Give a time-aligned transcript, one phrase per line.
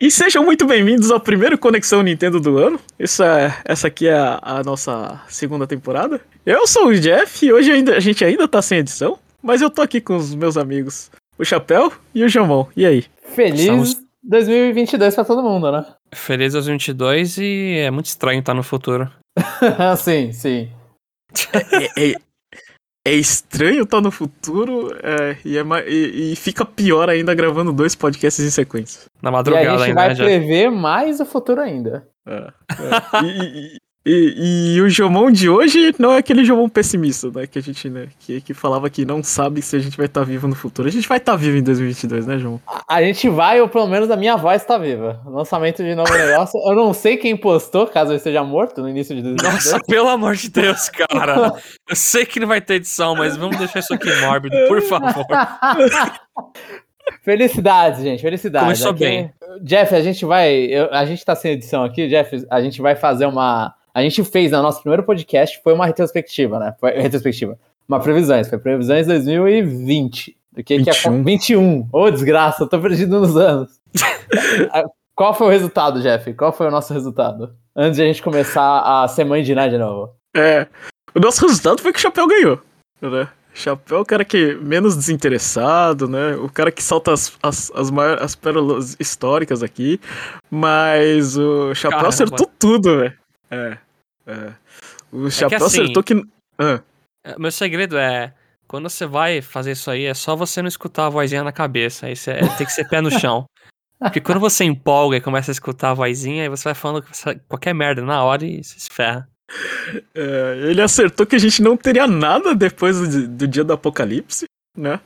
[0.00, 2.78] E sejam muito bem-vindos ao primeiro Conexão Nintendo do ano.
[2.98, 6.20] Essa, essa aqui é a, a nossa segunda temporada.
[6.44, 9.70] Eu sou o Jeff e hoje ainda, a gente ainda tá sem edição, mas eu
[9.70, 12.66] tô aqui com os meus amigos, o Chapéu e o Jamon.
[12.76, 13.04] E aí?
[13.34, 15.86] Feliz Estamos- 2022 pra todo mundo, né?
[16.12, 19.10] Feliz aos 22 e é muito estranho estar no futuro.
[19.98, 20.68] sim, sim.
[21.72, 22.14] É, é-
[23.06, 27.94] é estranho estar no futuro é, e, é e- e fica pior ainda gravando dois
[27.94, 29.02] podcasts em sequência.
[29.22, 32.06] Na E a madrugada gente ainda, vai né, prever mais o futuro ainda.
[32.26, 33.24] É, é.
[33.24, 37.46] E, e- e- o Jomon de hoje não é aquele Jomon pessimista, né?
[37.46, 38.06] Que a gente, né?
[38.20, 40.86] Que, que falava que não sabe se a gente vai estar vivo no futuro.
[40.88, 42.58] A gente vai estar vivo em 2022, né, Jomon?
[42.66, 45.20] A- A gente vai, ou pelo menos a minha voz tá viva.
[45.26, 46.58] Lançamento de novo negócio.
[46.68, 49.72] Eu não sei quem postou, caso eu esteja morto no início de 2022.
[49.72, 51.52] Nossa, pelo amor de Deus, cara.
[51.88, 55.26] Eu sei que não vai ter edição, mas vamos deixar isso aqui mórbido, por favor.
[57.22, 58.66] Felicidades, gente, felicidades.
[58.66, 59.30] Começou Aqui- bem.
[59.62, 60.52] Jeff, a gente vai.
[60.54, 62.44] eu- a gente tá sem edição aqui, Jeff.
[62.50, 63.74] A gente vai fazer uma.
[63.96, 66.74] A gente fez no nosso primeiro podcast, foi uma retrospectiva, né?
[66.78, 67.58] Foi retrospectiva.
[67.88, 70.36] Uma previsões, foi previsões 2020.
[70.52, 71.24] Do que, que é 21.
[71.24, 71.88] 21.
[71.90, 73.70] Ô, desgraça, eu tô perdido nos anos.
[75.16, 76.30] Qual foi o resultado, Jeff?
[76.34, 77.56] Qual foi o nosso resultado?
[77.74, 80.12] Antes de a gente começar a ser mãe de Ná de novo.
[80.36, 80.66] É.
[81.14, 82.60] O nosso resultado foi que o Chapéu ganhou,
[83.00, 83.30] né?
[83.54, 86.34] Chapéu é o cara que menos desinteressado, né?
[86.34, 89.98] O cara que solta as, as, as, maiores, as pérolas históricas aqui.
[90.50, 92.08] Mas o Chapéu Caramba.
[92.10, 93.14] acertou tudo, velho.
[93.50, 93.85] É.
[94.26, 94.52] é.
[95.12, 96.14] O Chapéu assim- acertou que.
[96.58, 96.80] Ah,
[97.24, 98.32] É, Meu segredo é,
[98.68, 102.06] quando você vai fazer isso aí, é só você não escutar a vozinha na cabeça.
[102.06, 103.44] Aí você tem que ser pé no chão.
[103.98, 107.04] Porque quando você empolga e começa a escutar a vozinha, aí você vai falando
[107.48, 109.26] qualquer merda na hora e você se ferra.
[110.14, 114.44] É, ele acertou que a gente não teria nada depois do, do dia do apocalipse,
[114.76, 115.00] né?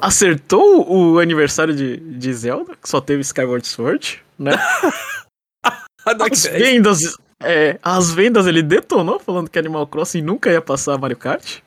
[0.00, 4.52] Acertou o aniversário de, de Zelda, que só teve Skyward Sword, né?
[6.04, 11.16] As vendas, é, as vendas ele detonou, falando que Animal Crossing nunca ia passar Mario
[11.16, 11.58] Kart,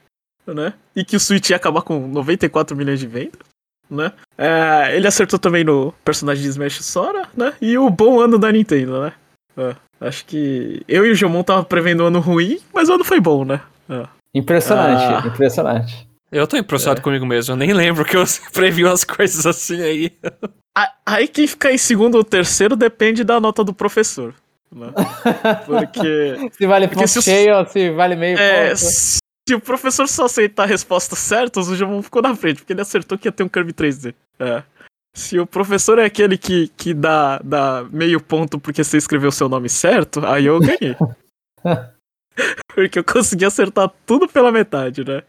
[0.45, 0.73] né?
[0.95, 3.39] E que o Switch ia acabar com 94 milhões de vendas,
[3.89, 4.11] né?
[4.37, 7.53] É, ele acertou também no personagem de Smash Sora, né?
[7.61, 9.13] E o bom ano da Nintendo, né?
[9.57, 13.03] É, acho que eu e o Jomon tava prevendo um ano ruim, mas o ano
[13.03, 13.61] foi bom, né?
[13.89, 14.05] É.
[14.33, 15.27] Impressionante, Ah.
[15.27, 16.07] impressionante.
[16.31, 18.23] Eu tô impressionado comigo mesmo, eu nem lembro que eu
[18.53, 20.11] previ umas coisas assim aí.
[21.05, 24.33] Aí quem ficar em segundo ou terceiro depende da nota do professor.
[24.71, 24.87] Né?
[25.65, 28.77] Porque Se vale Porque ponto se cheio ou se vale meio é, ponto.
[28.77, 29.19] se
[29.53, 33.27] o professor só aceitar respostas certas, o Jomon ficou na frente, porque ele acertou que
[33.27, 34.13] ia ter um Kirby 3D.
[34.39, 34.63] É.
[35.15, 39.49] Se o professor é aquele que, que dá, dá meio ponto porque você escreveu seu
[39.49, 40.95] nome certo, aí eu ganhei.
[42.75, 45.23] porque eu consegui acertar tudo pela metade, né?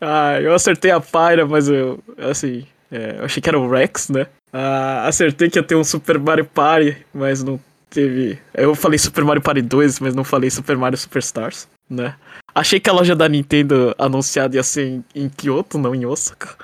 [0.00, 4.08] Ah, eu acertei a Pyra, mas eu, assim, é, eu achei que era o Rex,
[4.08, 4.28] né?
[4.52, 7.58] Ah, acertei que ia ter um Super Mario Party, mas não
[7.90, 8.38] teve.
[8.54, 12.16] Eu falei Super Mario Party 2, mas não falei Super Mario Superstars, né?
[12.54, 16.56] Achei que a loja da Nintendo anunciada ia ser em, em Kyoto, não em Osaka,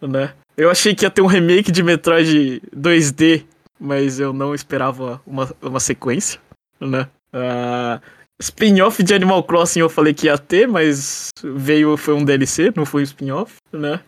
[0.00, 0.32] né?
[0.56, 3.44] Eu achei que ia ter um remake de Metroid 2D,
[3.78, 6.40] mas eu não esperava uma, uma sequência,
[6.80, 7.08] né?
[7.32, 8.00] Ah,
[8.40, 12.86] spin-off de Animal Crossing eu falei que ia ter, mas veio, foi um DLC, não
[12.86, 14.00] foi um spin-off, né?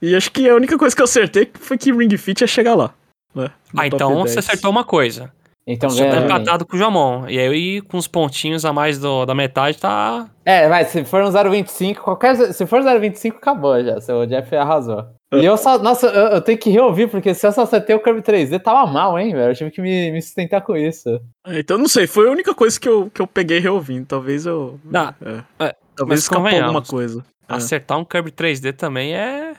[0.00, 2.74] E acho que a única coisa que eu acertei foi que Ring Fit ia chegar
[2.74, 2.94] lá,
[3.34, 3.50] né?
[3.76, 4.30] Ah, então 10.
[4.30, 5.32] você acertou uma coisa.
[5.66, 6.24] Então Super ganha.
[6.24, 7.28] empatado com o Jamon.
[7.28, 10.28] E aí, com os pontinhos a mais do- da metade, tá.
[10.44, 12.34] É, mas se for um 0,25, qualquer.
[12.52, 13.96] Se for 0,25, acabou já.
[14.14, 15.04] O Jeff arrasou.
[15.32, 15.78] E eu só.
[15.78, 18.90] Nossa, eu, eu tenho que reouvir, porque se eu só acertei o Kirby 3D, tava
[18.90, 19.50] mal, hein, velho?
[19.52, 21.08] Eu tive que me, me sustentar com isso.
[21.46, 24.06] É, Então não sei, foi a única coisa que eu, que eu peguei reouvindo.
[24.06, 24.80] Talvez eu.
[24.84, 25.14] Não,
[25.60, 27.24] é, é, talvez escapou alguma coisa.
[27.48, 27.54] É.
[27.54, 29.52] Acertar um Kirby 3D também é.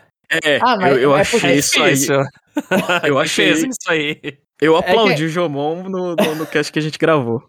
[0.44, 1.94] É, Ah, mas eu, eu é achei isso aí.
[3.07, 4.19] Eu achei- isso aí.
[4.62, 7.44] Eu É que- aplaudi o Jomon no, no, no cast que a gente gravou.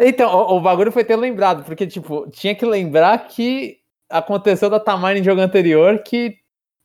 [0.00, 3.76] Então, o, o bagulho foi ter lembrado, porque, tipo, tinha que lembrar que
[4.10, 6.36] aconteceu da Tamari em jogo anterior que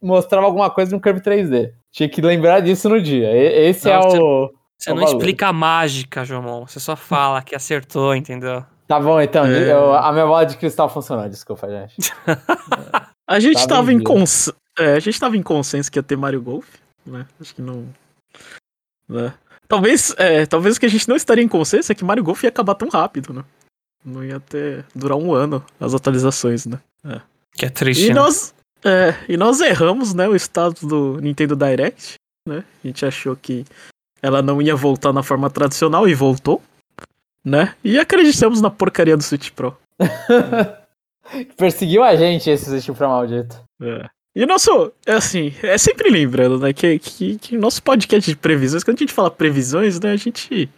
[0.02, 1.72] mostrava alguma coisa no Kirby 3D.
[1.92, 3.32] Tinha que lembrar disso no dia.
[3.32, 4.54] E- esse Não, é você- o.
[4.78, 5.18] Você É o não valor.
[5.18, 6.68] explica a mágica, Jomon.
[6.68, 8.64] Você só fala que acertou, entendeu?
[8.88, 9.44] Tá bom, então.
[9.46, 9.72] É.
[9.74, 11.96] eu- a minha bola de cristal funcionou, desculpa, gente.
[13.30, 14.10] A gente Tá tava em vendido.
[14.10, 14.54] cons...
[14.80, 16.66] é, a gente tava em consenso que ia ter Mario Golf,
[17.06, 17.26] né?
[17.42, 17.86] Acho que não.
[19.10, 19.34] Né?
[19.68, 22.44] Talvez, é, talvez o que a gente não estaria em consenso é que Mario Golf
[22.44, 23.44] ia acabar tão rápido, né?
[24.06, 26.80] Não ia ter durar um ano as atualizações, né?
[27.58, 28.06] Que é triste.
[28.06, 28.16] E né?
[28.16, 28.54] nós,
[28.86, 32.16] é, e nós erramos, né, o status do Nintendo Direct,
[32.48, 32.64] né?
[32.84, 33.66] A gente achou que
[34.22, 36.62] ela não ia voltar na forma tradicional e voltou,
[37.44, 37.76] né?
[37.84, 39.76] E acreditamos na porcaria do Switch Pro.
[41.58, 43.62] Perseguiu a gente esse tipo maldito.
[43.82, 44.10] É.
[44.38, 48.38] E o nosso, é assim, é sempre lembrando, né, que, que, que nosso podcast de
[48.38, 50.70] previsões, quando a gente fala previsões, né, a gente.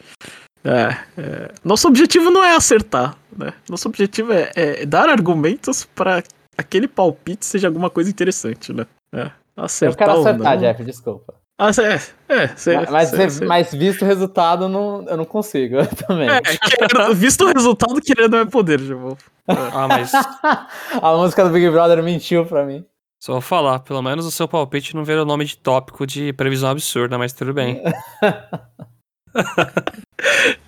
[0.64, 3.52] É, é, nosso objetivo não é acertar, né?
[3.70, 6.24] Nosso objetivo é, é dar argumentos para
[6.58, 8.86] aquele palpite seja alguma coisa interessante, né?
[9.14, 10.62] É, acertar eu quero acertar, não.
[10.62, 11.34] Jeff, desculpa.
[11.58, 15.76] Ah, é, é, cê, mas, cê- cê- mas visto o resultado, não, eu não consigo
[15.76, 16.30] eu também.
[16.30, 19.18] É, querendo- visto o resultado, querendo é poder, João.
[19.46, 20.14] Ah, mas
[21.02, 22.86] A música do Big Brother mentiu pra mim.
[23.20, 26.70] Só vou falar, pelo menos o seu palpite não virou nome de tópico de previsão
[26.70, 27.82] absurda, mas tudo bem.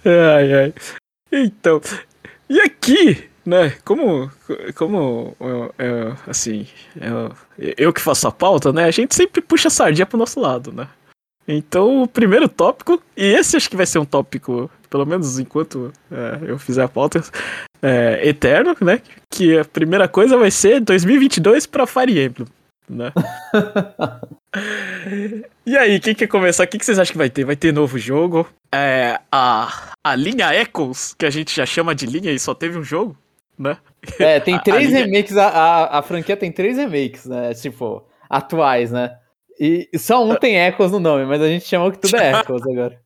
[0.06, 0.74] Ai, ai.
[1.32, 1.82] Então,
[2.50, 4.30] e aqui, né, como,
[4.76, 6.68] como eu- eu, assim,
[7.00, 7.34] eu,
[7.78, 10.72] eu que faço a pauta, né, a gente sempre puxa a sardinha pro nosso lado,
[10.72, 10.88] né.
[11.48, 15.92] Então, o primeiro tópico, e esse acho que vai ser um tópico, pelo menos enquanto
[16.12, 17.24] é, eu fizer a pauta,
[17.82, 19.02] é, eterno, né,
[19.32, 22.48] que a primeira coisa vai ser 2022 pra Fire Emblem,
[22.88, 23.12] né.
[25.66, 26.66] E aí, quem quer começar?
[26.66, 27.46] O que que vocês acham que vai ter?
[27.46, 28.46] Vai ter novo jogo?
[28.74, 32.78] É, a, a linha Echoes, que a gente já chama de linha e só teve
[32.78, 33.18] um jogo,
[33.58, 33.78] né?
[34.20, 37.54] É, tem A- a três linha- remakes, a, a, franquia tem três remakes, né?
[37.54, 39.16] Tipo, atuais, né?
[39.58, 42.32] E e só um tem Echoes no nome, mas a gente chama que tudo é
[42.42, 43.00] Echoes agora.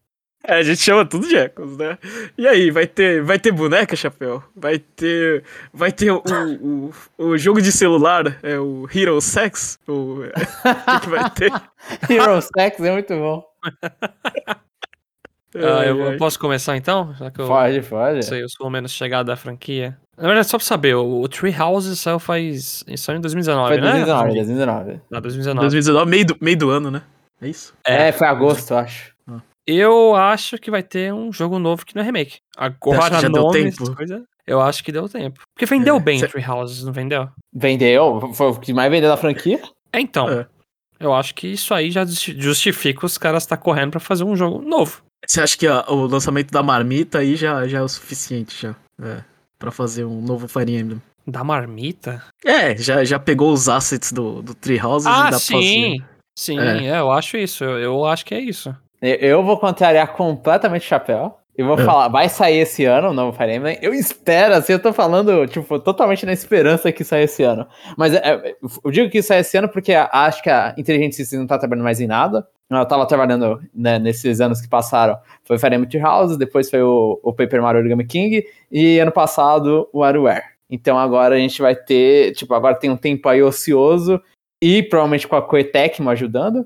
[0.47, 1.97] É, a gente chama tudo de Echoes, né?
[2.38, 4.44] E aí, vai ter, vai ter boneca, Chapéu?
[4.56, 5.44] Vai ter,
[5.74, 6.21] vai ter o,
[6.62, 9.80] o, o jogo de celular, é o Hero Sex?
[9.88, 11.51] O, o que, que vai ter?
[12.09, 13.44] Hero Sex é muito bom.
[15.57, 16.18] Ah, eu ai.
[16.18, 17.13] posso começar então?
[17.18, 18.25] Já que eu Pode, pode.
[18.25, 19.98] sei, eu sou o menos chegado da franquia.
[20.18, 22.83] Na verdade, só pra saber, o, o Treehouse saiu faz.
[22.98, 23.91] saiu em 2019, Foi né?
[24.03, 25.01] 2019, 2019.
[25.13, 25.62] Ah, 2019.
[25.62, 27.01] 2019, meio do, meio do ano, né?
[27.41, 27.74] É isso?
[27.86, 29.14] É, foi agosto, eu acho.
[29.67, 32.38] Eu acho que vai ter um jogo novo que não é remake.
[32.56, 33.95] Agora, já deu tempo?
[33.95, 35.41] coisas, eu acho que deu tempo.
[35.56, 37.29] Porque vendeu É, bem cê- o Treehouse, não vendeu?
[37.53, 39.59] Vendeu, foi o que mais vendeu da franquia.
[39.91, 40.29] É, então.
[40.29, 40.47] É.
[41.00, 44.35] Eu acho que isso aí já justi- justifica os caras estar correndo pra fazer um
[44.35, 45.01] jogo novo.
[45.27, 48.75] Você acha que o lançamento da marmita aí já, já é o suficiente, já?
[49.01, 49.21] É,
[49.57, 51.01] pra fazer um novo Fire Emblem?
[51.27, 52.23] Da marmita?
[52.45, 55.97] É, já, já pegou os assets do, do Treehouse e Ah, dá pra sim!
[56.00, 56.09] fazer.
[56.38, 56.85] Sim, É.
[56.85, 57.63] é, eu acho isso.
[57.63, 58.73] Eu, eu acho que é isso.
[59.10, 61.38] Eu- vou contrariar completamente o chapéu.
[61.57, 61.86] Eu vou É.
[61.86, 63.78] falar, vai sair esse ano o novo Fire Emblem.
[63.81, 67.66] Eu espero, assim, eu tô falando, tipo, totalmente na esperança que saia esse ano.
[67.98, 71.48] Mas é, eu digo que sai esse ano porque acho que a Intelligent System não
[71.48, 72.46] tá trabalhando mais em nada.
[72.69, 75.18] Ela tava trabalhando né, nesses anos que passaram.
[75.46, 79.88] Foi Fire Emblem Houses, depois foi o, o Paper Mario Origami King e ano passado
[79.94, 80.44] o WarioWare.
[80.69, 84.19] Então agora a gente vai ter, tipo, agora tem um tempo aí ocioso
[84.62, 86.66] e provavelmente com a Koei Tecmo ajudando.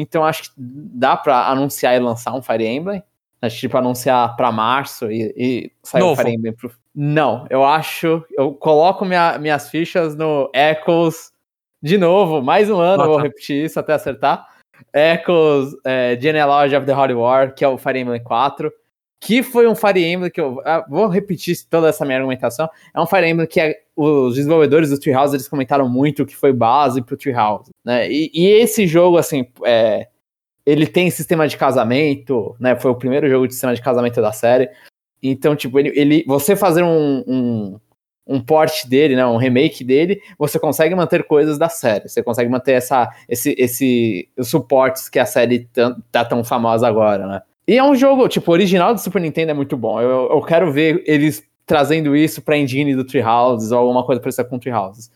[0.00, 3.02] Então acho que dá pra anunciar e lançar um Fire Emblem.
[3.40, 6.22] Acho que tipo anunciar pra março e, e sair o Novo.
[6.22, 6.70] Fire Emblem pro.
[6.94, 8.24] Não, eu acho.
[8.36, 11.32] Eu coloco minha- minhas fichas no Echoes
[11.82, 14.46] de novo, mais um ano, Ah, eu vou repetir isso até acertar.
[14.94, 18.72] Echoes é, Genealogy of the Holy War, que é o Fire Emblem 4.
[19.20, 22.68] Que foi um Fire Emblem que eu ah, vou repetir toda essa minha argumentação.
[22.94, 26.52] É um Fire Emblem que é- os desenvolvedores do Treehouse eles comentaram muito que foi
[26.52, 27.70] base pro Treehouse.
[27.84, 28.10] Né?
[28.10, 30.08] E, e esse jogo, assim, é,
[30.64, 32.76] ele tem sistema de casamento, né?
[32.76, 34.68] Foi o primeiro jogo de sistema de casamento da série.
[35.22, 37.80] Então, tipo, ele, ele você fazer um, um,
[38.26, 39.26] um port dele, né?
[39.26, 42.08] Um remake dele, você consegue manter coisas da série.
[42.08, 46.86] Você consegue manter essa, esse, esse, os suportes que a série tan- tá tão famosa
[46.86, 47.42] agora, né?
[47.66, 50.00] E é um jogo, tipo, original do Super Nintendo é muito bom.
[50.00, 54.44] Eu, eu quero ver eles trazendo isso pra engine do Treehouses ou alguma coisa parecida
[54.48, 55.10] com Treehouses.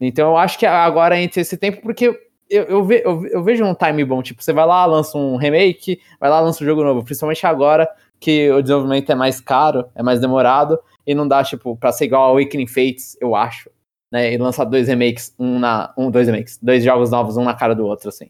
[0.00, 2.06] Então eu acho que agora entre esse tempo, porque
[2.48, 5.36] eu, eu, ve- eu- eu vejo um time bom, tipo, você vai lá, lança um
[5.36, 7.88] remake, vai lá, lança um jogo novo, principalmente agora
[8.20, 12.06] que o desenvolvimento é mais caro, é mais demorado, e não dá, tipo, pra ser
[12.06, 13.70] igual ao Awakening Fates, eu acho,
[14.12, 17.54] né, e lançar dois remakes, um na, um, dois remakes, dois jogos novos, um na
[17.54, 18.28] cara do outro, assim.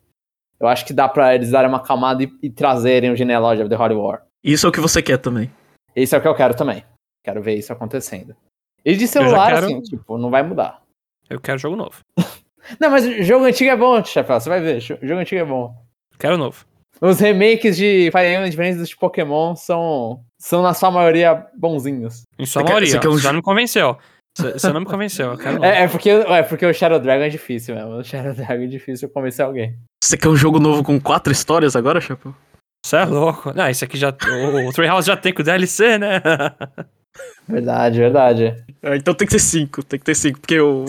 [0.61, 3.69] Eu acho que dá pra eles darem uma acalmada e, e trazerem o Genealogy of
[3.71, 4.23] the Holy War.
[4.43, 5.51] Isso é o que você quer também.
[5.95, 6.83] Isso é o que eu quero também.
[7.29, 8.35] Quero ver isso acontecendo.
[8.83, 10.81] E de celular, quero- assim, tipo, não vai mudar.
[11.29, 12.01] Eu quero jogo novo.
[12.81, 15.75] Não, mas jogo antigo é bom, Chapéu, você vai ver, jo- jogo antigo é bom.
[16.19, 16.65] Quero novo.
[17.03, 22.23] Os remakes de Fire Emblem diferentes dos de Pokémon são, são na sua maioria bonzinhos.
[22.39, 22.91] Em sua Você quer- maioria.
[22.93, 23.99] você quer um Você já não me convenceu.
[24.39, 25.33] Você não me convenceu.
[25.63, 27.91] É, é porque, é porque o Shadow Dragon é difícil mesmo.
[27.93, 29.79] O Shadow Dragon é difícil convencer alguém.
[30.03, 32.35] Você quer um jogo novo com quatro histórias agora, Chapéu?
[32.85, 33.53] Você é louco.
[33.55, 34.09] Não, isso aqui já.
[34.11, 36.21] O, o Treehouse já tem com o DLC, né?
[37.49, 38.65] Verdade, verdade.
[38.83, 40.85] É, então tem que ter cinco, tem que ter cinco, porque o,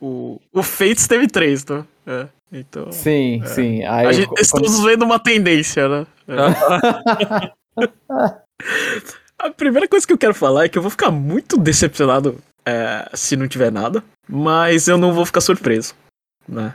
[0.00, 1.84] o, o, Fates teve três, tá?
[2.06, 2.92] É, então.
[2.92, 3.82] Sim, sim.
[3.84, 6.06] Aí, A gente, quando- estamos vendo uma tendência, né?
[6.28, 7.52] É.
[9.38, 13.08] A primeira coisa que eu quero falar é que eu vou ficar muito decepcionado é,
[13.14, 15.94] se não tiver nada, mas eu não vou ficar surpreso,
[16.48, 16.74] né?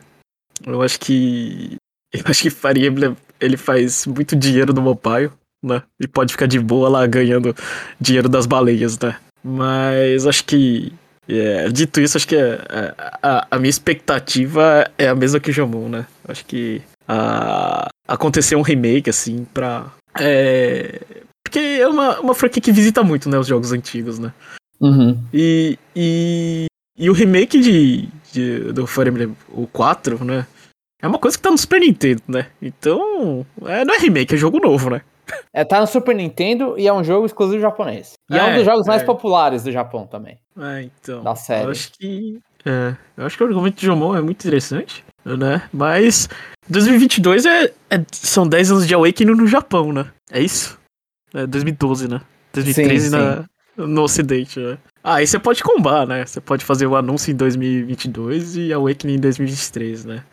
[0.66, 1.78] Eu acho que.
[2.14, 5.32] Eu acho que Fire Emblem ele faz muito dinheiro no mobile,
[5.64, 5.82] né?
[6.00, 7.56] E pode ficar de boa lá ganhando
[8.00, 9.16] dinheiro das baleias, né?
[9.44, 10.92] Mas acho que.
[11.28, 12.62] é, dito isso, acho que é,
[13.22, 16.06] a, a minha expectativa é a mesma que o Jamon, né?
[16.28, 19.86] Acho que a, acontecer um remake, assim, pra.
[20.20, 21.00] É,
[21.46, 23.38] porque é uma, uma franquia que visita muito, né?
[23.38, 24.34] Os jogos antigos, né?
[24.80, 25.18] Uhum.
[25.34, 26.66] E, e,
[26.98, 30.46] e o remake de, de- do Fire Emblem, o 4, né?
[31.02, 32.48] É uma coisa que tá no Super Nintendo, né?
[32.62, 35.02] Então, é, não é remake, é jogo novo, né?
[35.54, 38.14] É, tá no Super Nintendo e é um jogo exclusivo japonês.
[38.30, 39.06] E é, um É, dos jogos mais é.
[39.06, 40.38] populares do Japão também.
[40.60, 41.24] É, então.
[41.24, 41.66] Da série.
[41.66, 42.40] Eu acho que.
[42.66, 45.64] É, eu acho que o argumento de Jomon é muito interessante, né?
[45.72, 46.28] Mas
[46.70, 50.06] 2022 é, é- são 10 anos de Awakening no Japão, né?
[50.32, 50.78] É isso?
[51.34, 52.22] É 2012, né?
[52.54, 53.46] 2013 Sim, na,
[53.78, 54.78] no Ocidente, né?
[55.04, 56.26] Ah, aí você pode combar, né?
[56.26, 60.24] Você pode fazer o anúncio em 2022 e Awakening em 2023, né?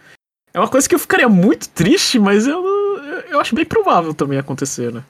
[0.53, 2.63] É uma coisa que eu ficaria muito triste, mas eu,
[3.35, 5.05] eu acho bem provável também acontecer, né?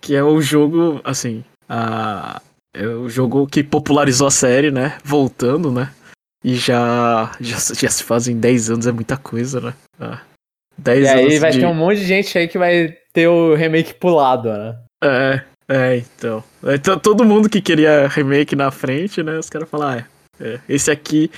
[0.00, 2.40] Que é o jogo, assim, a,
[2.74, 4.98] é o jogo que popularizou a série, né?
[5.04, 5.92] Voltando, né?
[6.42, 9.74] E já, já, já se fazem 10 anos, é muita coisa, né?
[9.98, 10.20] Ah,
[10.76, 11.60] 10 E aí anos vai de...
[11.60, 14.76] ter um monte de gente aí que vai ter o remake pulado, né?
[15.02, 16.44] É, é, então.
[16.62, 16.98] então.
[16.98, 19.38] Todo mundo que queria remake na frente, né?
[19.38, 21.30] Os caras falam, ah, é, é, esse aqui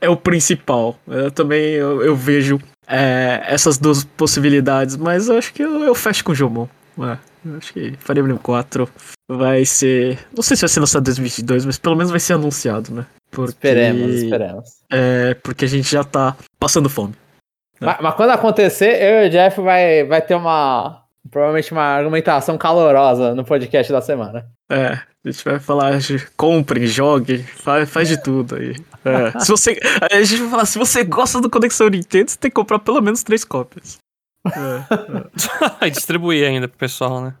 [0.00, 0.98] é o principal.
[1.06, 5.94] Eu também eu, eu vejo é, essas duas possibilidades, mas eu acho que eu, eu
[5.94, 6.66] fecho com o Jomon.
[6.98, 8.88] É, eu acho que Fire Emblem 4
[9.28, 10.18] vai ser.
[10.34, 13.06] Não sei se vai ser lançado em 2022, mas pelo menos vai ser anunciado, né?
[13.30, 14.64] Porque, Esperemos, esperemos.
[14.92, 17.14] É, porque a gente já tá passando fome.
[17.80, 17.86] É.
[17.86, 21.03] Mas, mas quando acontecer, eu e o Jeff vai, vai ter uma.
[21.30, 24.46] Provavelmente uma argumentação calorosa no podcast da semana.
[24.70, 24.92] É,
[25.24, 28.74] a gente vai falar, de comprem, joguem, faz, faz de tudo aí.
[29.04, 29.78] É, se você,
[30.10, 33.00] a gente vai falar, se você gosta do Conexão Nintendo, você tem que comprar pelo
[33.00, 33.98] menos três cópias.
[34.46, 37.34] É, e distribuir ainda pro pessoal, né?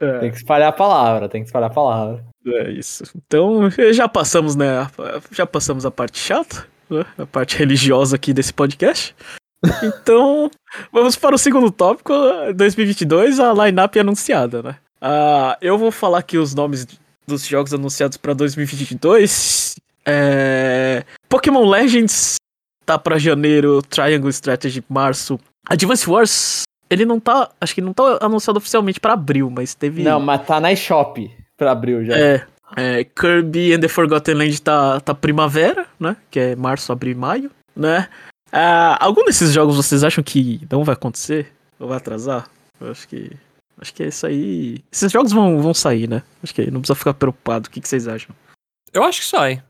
[0.00, 2.24] é, Tem que espalhar a palavra, tem que espalhar a palavra.
[2.46, 3.04] é isso.
[3.16, 4.86] Então, já passamos, né,
[5.30, 9.14] já passamos a parte chata, né, a parte religiosa aqui desse podcast.
[9.82, 10.50] Então,
[10.92, 12.12] vamos para o segundo tópico,
[12.54, 14.76] 2022, a line-up anunciada, né?
[15.00, 16.86] Ah, eu vou falar aqui os nomes
[17.26, 19.76] dos jogos anunciados para 2022.
[20.06, 21.04] É...
[21.28, 22.36] Pokémon Legends
[22.84, 25.38] tá para janeiro, Triangle Strategy março.
[25.66, 30.02] Advance Wars, ele não tá, acho que não tá anunciado oficialmente para abril, mas teve
[30.02, 32.16] Não, mas tá na eShop pra abril já.
[32.16, 36.16] é, é, Kirby and the Forgotten Land tá, tá primavera, né?
[36.30, 38.08] Que é março, abril e maio, né?
[38.56, 41.52] Ah, algum desses jogos vocês acham que não vai acontecer?
[41.80, 42.48] Ou vai atrasar?
[42.80, 43.32] Eu acho que.
[43.80, 44.78] Acho que é isso aí.
[44.92, 46.22] Esses jogos vão, vão sair, né?
[46.42, 47.66] Acho que não precisa ficar preocupado.
[47.66, 48.34] O que, que vocês acham?
[48.92, 49.60] Eu acho que sai.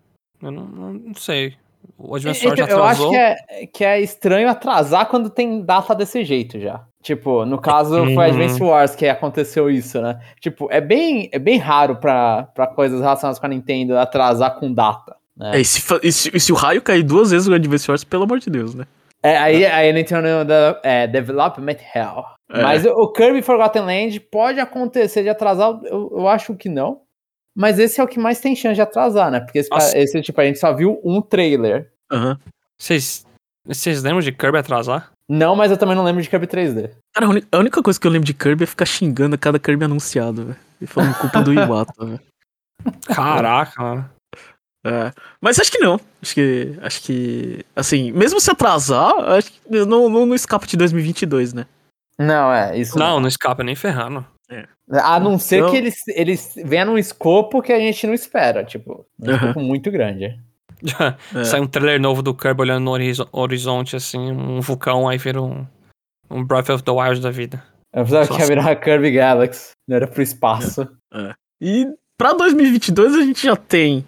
[0.42, 1.56] Eu não, não, não sei.
[1.96, 3.10] O Advance Wars já Então, eu acho atrasou.
[3.10, 6.84] que é, que é estranho atrasar quando tem data desse jeito já.
[7.02, 8.20] Tipo, no caso foi Uhum.
[8.20, 10.20] Advance Wars que aconteceu isso, né?
[10.40, 14.72] Tipo, é bem, é bem raro pra, pra coisas relacionadas com a Nintendo atrasar com
[14.72, 15.16] data.
[15.36, 15.56] Né?
[15.56, 18.04] É, e se, e se, e se o raio cair duas vezes no Advance Wars,
[18.04, 18.86] pelo amor de Deus, né?
[19.22, 22.24] É, aí, aí a Nintendo da é, Development Hell.
[22.50, 22.62] É.
[22.62, 27.00] Mas o, Kirby Forgotten Land pode acontecer de atrasar, eu, eu acho que não.
[27.56, 29.40] Mas esse é o que mais tem chance de atrasar, né?
[29.40, 31.90] Porque esse, esse tipo, a gente só viu um trailer.
[32.12, 32.38] Aham.
[32.78, 33.24] Vocês,
[33.64, 35.10] vocês lembram de Kirby atrasar?
[35.28, 36.90] Não, mas eu também não lembro de Kirby 3D.
[37.14, 39.84] Cara, a única coisa que eu lembro de Kirby é ficar xingando a cada Kirby
[39.84, 40.58] anunciado, velho.
[40.82, 42.20] E falando culpa do Iwata, velho.
[43.06, 44.10] Caraca, mano.
[44.84, 45.98] É, mas acho que não.
[46.22, 46.78] Acho que.
[46.82, 47.64] Acho que.
[47.74, 51.66] Assim, mesmo se atrasar, acho que não, não, não escapa de 2022, né?
[52.18, 54.24] Não, é, isso Não, não escapa nem ferrando.
[54.92, 58.62] A não ser Então- que eles, eles venham num escopo que a gente não espera,
[58.62, 59.36] tipo, um Aham.
[59.48, 60.38] escopo muito grande.
[61.34, 61.44] É.
[61.44, 65.40] Sai um trailer novo do Kirby olhando no horizo- horizonte, assim, um vulcão, aí vira
[65.40, 65.66] um,
[66.30, 67.64] um Breath of the Wild da vida.
[67.90, 70.86] Eu pensava que ia virar Kirby Galaxy, não era pro espaço.
[71.58, 71.86] E
[72.18, 74.04] pra 2022 a gente já tem.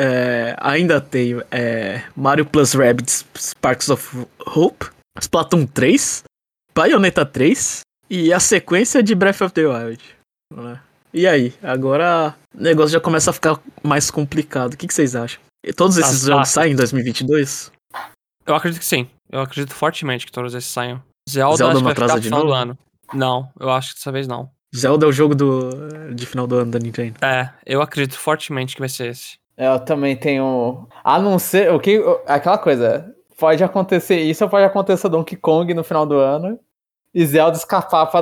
[0.00, 4.86] É, ainda tem é, Mario Plus Rabbids Sparks of Hope,
[5.20, 6.22] Splatoon 3,
[6.74, 10.02] Bayonetta 3 e a sequência de Breath of the Wild.
[10.54, 10.80] né?
[11.12, 14.72] E aí, agora o negócio já começa a ficar mais complicado.
[14.72, 15.38] O que, que vocês acham?
[15.62, 17.70] E todos esses jogos saem em 2022?
[18.46, 19.06] Eu acredito que sim.
[19.30, 21.02] Eu acredito fortemente que todos esses saiam.
[21.28, 22.56] Zelda, Zelda não atrasa de final do novo?
[22.56, 22.78] ano.
[23.12, 24.50] Não, eu acho que dessa vez não.
[24.74, 27.18] Zelda é o jogo do, de final do ano da Nintendo.
[27.22, 29.34] É, eu acredito fortemente que vai ser esse.
[29.60, 30.88] Eu também tenho.
[31.04, 31.72] A não ser.
[31.72, 33.14] O que, aquela coisa.
[33.38, 36.58] Pode acontecer isso ou pode acontecer Donkey Kong no final do ano
[37.14, 38.20] e Zelda escapar pra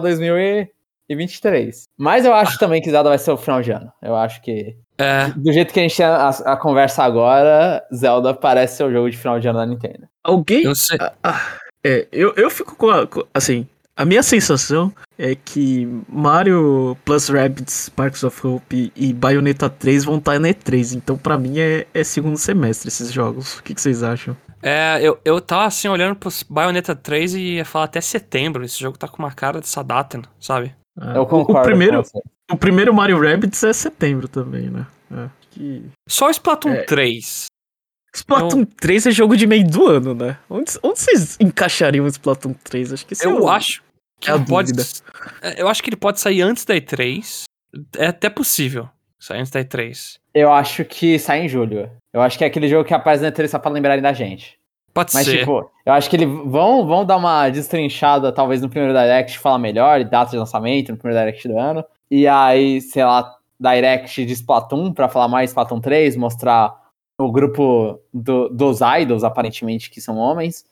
[1.08, 1.84] 2023.
[1.98, 3.90] Mas eu acho também que Zelda vai ser o final de ano.
[4.02, 4.76] Eu acho que.
[4.98, 8.92] É, Do jeito que a gente tem a, a conversa agora, Zelda parece ser o
[8.92, 10.08] jogo de final de ano da Nintendo.
[10.24, 10.64] Alguém.
[10.64, 10.98] eu sei.
[11.22, 11.40] Ah,
[11.84, 13.66] É, eu, eu fico com, a, com- Assim,
[13.98, 20.18] a minha sensação é que Mario plus Rabbids, Sparks of Hope e Bayonetta 3 vão
[20.18, 20.94] estar na E3.
[20.96, 23.58] Então, pra mim, é, é segundo semestre esses jogos.
[23.58, 24.36] O que, que vocês acham?
[24.62, 28.64] É, eu, eu tava assim olhando pros Bayonetta 3 e ia falar até setembro.
[28.64, 30.72] Esse jogo tá com uma cara dessa data, sabe?
[31.00, 31.60] Ah, Eu o- concordo.
[31.60, 32.02] O primeiro,
[32.50, 34.86] o primeiro Mario Rabbids é setembro também, né?
[35.12, 35.28] É.
[35.50, 35.84] Que...
[36.08, 36.82] Só o Splatoon É.
[36.84, 37.46] 3.
[38.14, 40.38] Splatoon 3 é jogo de meio do ano, né?
[40.48, 42.92] Onde, onde vocês encaixariam o Splatoon 3?
[42.94, 43.82] Acho que esse é Eu o- acho
[44.20, 44.72] que pode.
[45.42, 47.44] É, Eu acho que ele pode sair antes da E3.
[47.96, 50.16] É até possível sair antes da E3.
[50.34, 51.90] Eu acho que sai em julho.
[52.12, 54.58] Eu acho que é aquele jogo que aparece na E3 só pra lembrarem da gente.
[54.94, 55.40] Pode Mas, ser.
[55.40, 59.58] tipo, eu acho que eles vão, vão dar uma destrinchada, talvez no primeiro Direct, falar
[59.58, 61.84] melhor, e data de lançamento no primeiro Direct do ano.
[62.10, 66.74] E aí, sei lá, Direct de Splatoon, pra falar mais Splatoon 3, mostrar
[67.20, 70.64] o grupo do- dos idols, aparentemente, que são homens.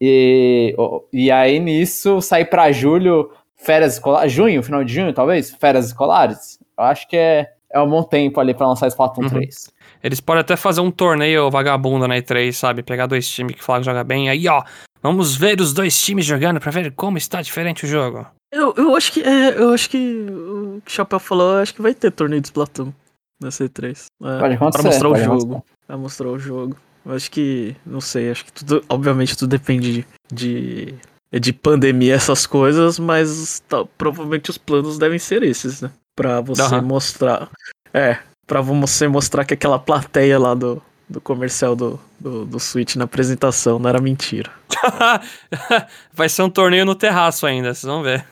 [0.00, 0.74] E,
[1.12, 6.58] e aí, nisso, sair pra julho, férias escolares, junho, final de junho, talvez, férias escolares.
[6.78, 9.28] Eu acho que é, é um bom tempo ali pra lançar Splatoon Uhum.
[9.28, 9.70] 3.
[10.02, 12.82] Eles podem até fazer um torneio vagabundo na E3, sabe?
[12.82, 14.30] Pegar dois times que falam que joga bem.
[14.30, 14.62] Aí, ó,
[15.02, 18.26] vamos ver os dois times jogando pra ver como está diferente o jogo.
[18.50, 21.82] Eu, eu acho que é, eu acho que o que o Chapéu falou, acho que
[21.82, 22.92] vai ter torneio de Splatoon
[23.40, 24.06] na C3.
[24.24, 24.82] É, Pode acontecer.
[24.82, 25.34] pra mostrar o jogo.
[25.52, 25.62] acontecer.
[25.86, 26.76] Pra mostrar o jogo.
[27.04, 30.94] Eu acho que, não sei, acho que tudo, obviamente tudo depende de,
[31.32, 35.90] de, de pandemia, essas coisas, mas tá, provavelmente os planos devem ser esses, né?
[36.14, 36.82] Pra você Aham.
[36.82, 37.48] mostrar.
[37.94, 42.96] É, pra você mostrar que aquela plateia lá do, do comercial do, do, do Switch
[42.96, 44.50] na apresentação não era mentira.
[46.12, 48.24] Vai ser um torneio no terraço ainda, vocês vão ver.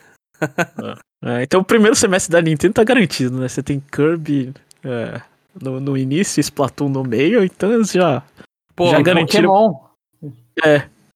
[1.21, 3.47] É, então o primeiro semestre da Nintendo tá garantido, né?
[3.47, 5.21] Você tem Kirby é,
[5.61, 8.23] no, no início e Splatoon no meio, então eles já,
[8.79, 10.31] Pô, Já garantiram- Pokémon.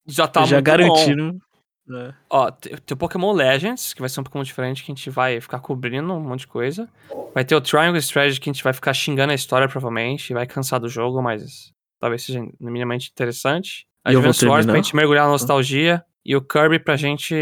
[0.06, 0.72] já tá já muito bom.
[0.72, 1.38] garantiram.
[1.92, 2.14] É.
[2.30, 5.10] Ó, tem tem o Pokémon Legends, que vai ser um Pokémon diferente, que a gente
[5.10, 6.90] vai ficar cobrindo um monte de coisa.
[7.34, 10.46] Vai ter o Triangle Strategy, que a gente vai ficar xingando a história, provavelmente, vai
[10.46, 13.86] cansar do jogo, mas talvez seja minimamente interessante.
[14.06, 16.04] Advance Wars pra gente mergulhar na nostalgia.
[16.26, 17.34] E o Kirby pra gente...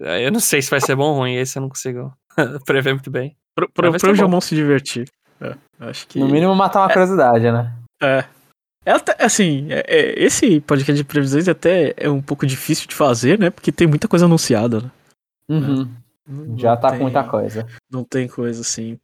[0.00, 2.12] eh, Eu não sei se vai ser bom ou ruim, esse eu não consigo
[2.66, 3.36] prever muito bem.
[3.54, 4.14] Pro, pro, pro.
[4.14, 5.08] Jomon se divertir.
[5.40, 6.18] É, acho que.
[6.20, 7.72] No mínimo matar uma curiosidade, né?
[8.00, 8.24] É.
[8.88, 12.94] É até, assim, é- é, esse podcast de previsões até é um pouco difícil de
[12.94, 13.50] fazer, né?
[13.50, 14.90] Porque tem muita coisa anunciada, né?
[15.50, 15.88] Uhum.
[16.26, 17.66] Não- Já não tá tem- com muita coisa.
[17.90, 18.98] Não tem coisa assim.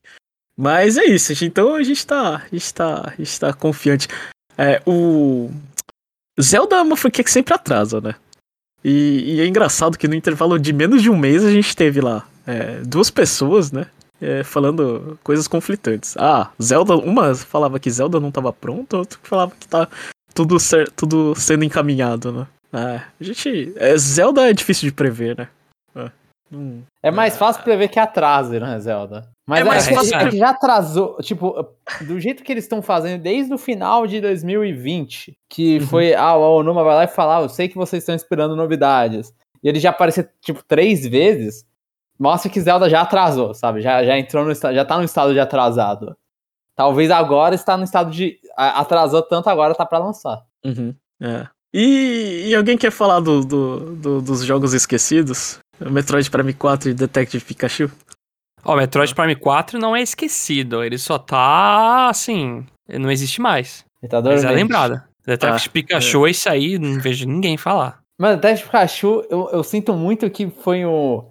[0.57, 1.47] Mas é isso, gente.
[1.47, 2.37] Então a gente tá.
[2.37, 4.09] A gente tá, a gente tá confiante.
[4.57, 5.51] É, o.
[6.41, 8.15] Zelda é uma franquia que sempre atrasa, né?
[8.83, 12.01] E, e é engraçado que no intervalo de menos de um mês a gente teve
[12.01, 13.87] lá é, duas pessoas, né?
[14.25, 16.17] É, falando coisas conflitantes.
[16.19, 16.97] Ah, Zelda.
[16.97, 19.89] Uma falava que Zelda não tava pronta, outra que falava que tá
[20.35, 22.47] tudo, cer- tudo sendo encaminhado, né?
[22.73, 23.73] É, a gente.
[23.77, 25.49] é, Zelda é difícil de prever, né?
[25.95, 26.11] É,
[26.51, 29.29] não- É mais fácil prever que atrase, né, Zelda?
[29.47, 31.55] Mas É é, mais que- fácil é que já atrasou, tipo,
[32.01, 35.87] do jeito que eles estão fazendo desde o final de 2020, que Uhum.
[35.87, 38.57] foi, ah, o Onuma vai lá e falar, ah, eu sei que vocês estão esperando
[38.57, 39.33] novidades.
[39.63, 41.65] E ele já apareceu, tipo, três vezes,
[42.25, 43.81] mostra que Zelda já atrasou, sabe?
[43.83, 46.17] Já, já entrou no já tá no estado de atrasado.
[46.77, 48.39] Talvez agora está no estado de.
[48.57, 50.43] Atrasou tanto, agora tá pra lançar.
[50.65, 51.47] Uhum, é.
[51.73, 55.59] E, e alguém quer falar do, do- do- dos jogos esquecidos?
[55.81, 57.91] Metroid Prime 4 e Detective Pikachu?
[58.65, 63.85] Ó, o Metroid Prime 4 não é esquecido, ele só tá, assim, não existe mais.
[64.03, 65.03] Ele tá Mas é lembrado.
[65.27, 67.99] Detective Ah, Pikachu, esse aí, não vejo ninguém falar.
[68.19, 71.25] Mano, Detective Pikachu, eu, eu sinto muito que foi o.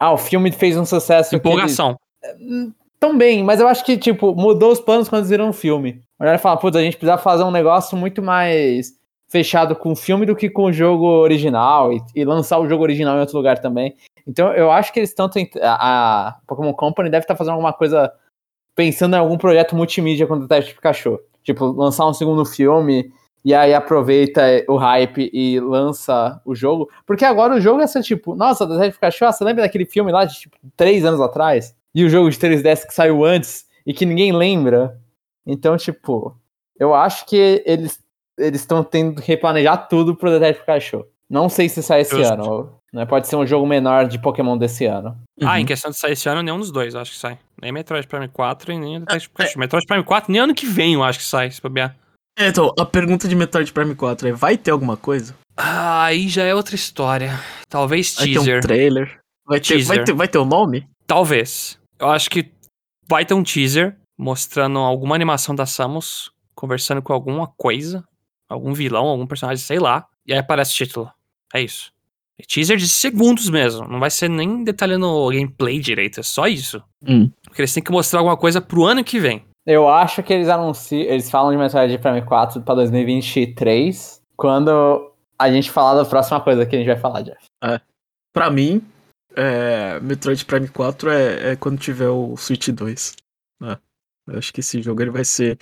[0.00, 1.34] Ah, o filme fez um sucesso.
[1.34, 1.98] eles- Empolgação.
[3.00, 6.02] Também, mas eu acho que, tipo, mudou os planos quando viram um filme.
[6.18, 8.92] Olharam e falaram, putz, a gente precisa fazer um negócio muito mais
[9.28, 12.82] fechado com o filme do que com o jogo original e, e lançar o jogo
[12.82, 13.94] original em outro lugar também.
[14.26, 15.38] Então eu acho que eles tanto.
[15.62, 18.12] A, a Pokémon Company deve estar fazendo alguma coisa
[18.74, 21.20] pensando em algum projeto multimídia com o Detective Pikachu.
[21.44, 23.12] Tipo, lançar um segundo filme
[23.44, 26.88] e aí aproveita o hype e lança o jogo.
[27.06, 30.24] Porque agora o jogo é ser tipo, nossa, Detective Pikachu, você lembra daquele filme lá
[30.24, 31.74] de tipo, três anos atrás?
[31.94, 34.98] E o jogo de 3DS que saiu antes e que ninguém lembra.
[35.46, 36.36] Então, tipo,
[36.78, 37.98] eu acho que eles
[38.38, 41.04] eles estão tendo que replanejar tudo pro Detective Pikachu.
[41.28, 42.32] Não sei se sai esse Justo.
[42.32, 42.72] ano.
[42.92, 43.04] Né?
[43.04, 45.16] Pode ser um jogo menor de Pokémon desse ano.
[45.42, 45.56] Ah, Uhum.
[45.58, 47.36] em questão de sair esse ano, nenhum dos dois, acho que sai.
[47.60, 49.58] Nem Metroid Prime 4 e nem o Detective Pikachu.
[49.58, 51.96] Metroid Prime 4, nem ano que vem eu acho que sai, se bobear.
[52.38, 55.34] É, então, a pergunta de Metroid Prime 4 é: vai ter alguma coisa?
[55.56, 57.38] Ah, aí já é outra história.
[57.68, 58.62] Talvez Vai ter um teaser.
[58.62, 59.20] trailer?
[59.44, 60.04] Vai ter, vai Teaser.
[60.04, 60.86] ter, vai ter o nome?
[61.06, 61.78] Talvez.
[61.98, 62.52] Eu acho que
[63.08, 68.04] vai ter um teaser mostrando alguma animação da Samus conversando com alguma coisa,
[68.48, 70.06] algum vilão, algum personagem, sei lá.
[70.26, 71.10] E aí aparece o título.
[71.52, 71.90] É isso.
[72.46, 73.88] Teaser de segundos mesmo.
[73.88, 76.80] Não vai ser nem detalhando o gameplay direito, é só isso.
[77.04, 77.30] Hum.
[77.42, 79.44] Porque eles têm que mostrar alguma coisa pro ano que vem.
[79.68, 85.52] Eu acho que eles anunciam, eles falam de Metroid Prime 4 pra 2023, quando a
[85.52, 87.44] gente falar da próxima coisa que a gente vai falar, Jeff.
[88.32, 88.82] Pra mim,
[89.36, 93.16] é, Metroid Prime 4 é, é quando tiver o Switch 2.
[93.60, 93.76] né?
[94.26, 95.58] Eu acho que esse jogo ele vai ser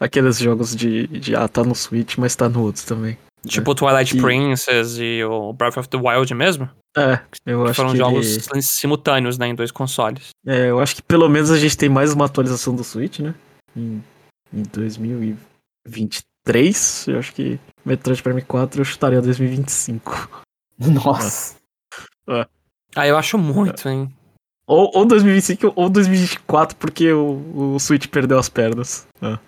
[0.00, 3.18] aqueles jogos de, de ah, tá no Switch, mas tá no outro também.
[3.46, 6.68] Tipo o Twilight E- Princess e o Breath of the Wild mesmo.
[6.96, 10.28] É, eu Que acho foram que jogos ele- simultâneos, né, em dois consoles.
[10.46, 13.34] é, eu acho que pelo menos a gente tem mais uma atualização do Switch, né?
[13.76, 14.02] Em,
[14.52, 20.42] em 2023, eu acho que Metroid Prime 4 eu chutaria 2025.
[20.78, 21.56] Nossa.
[22.96, 24.12] Ah, eu acho muito, hein.
[24.66, 29.06] Ou, ou 2025 ou 2024, porque o, o Switch perdeu as pernas.
[29.20, 29.38] É.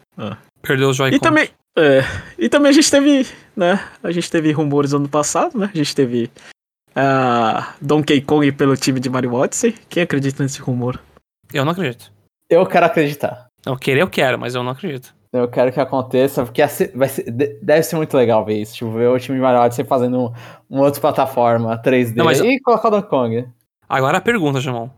[0.60, 1.16] Perdeu os Joy-Con.
[1.16, 2.00] E também, é,
[2.38, 3.82] e também a gente teve, né?
[4.02, 5.70] A gente teve rumores ano passado, né?
[5.72, 6.30] A gente teve
[6.94, 9.72] a Donkey Kong pelo time de Mario Odyssey.
[9.88, 11.00] Quem acredita nesse rumor?
[11.52, 12.12] Eu não acredito.
[12.50, 13.46] Eu quero acreditar.
[13.64, 15.14] Eu querer, eu quero, mas eu não acredito.
[15.32, 16.62] Eu quero que aconteça, porque
[16.94, 18.74] vai ser- de- deve ser muito legal ver isso.
[18.76, 20.32] Tipo, ver o time de Mario Odyssey fazendo um,
[20.70, 23.48] um outro plataforma 3D Não, mas- e colocar o Donkey Kong.
[23.88, 24.88] Agora a pergunta, Jamon.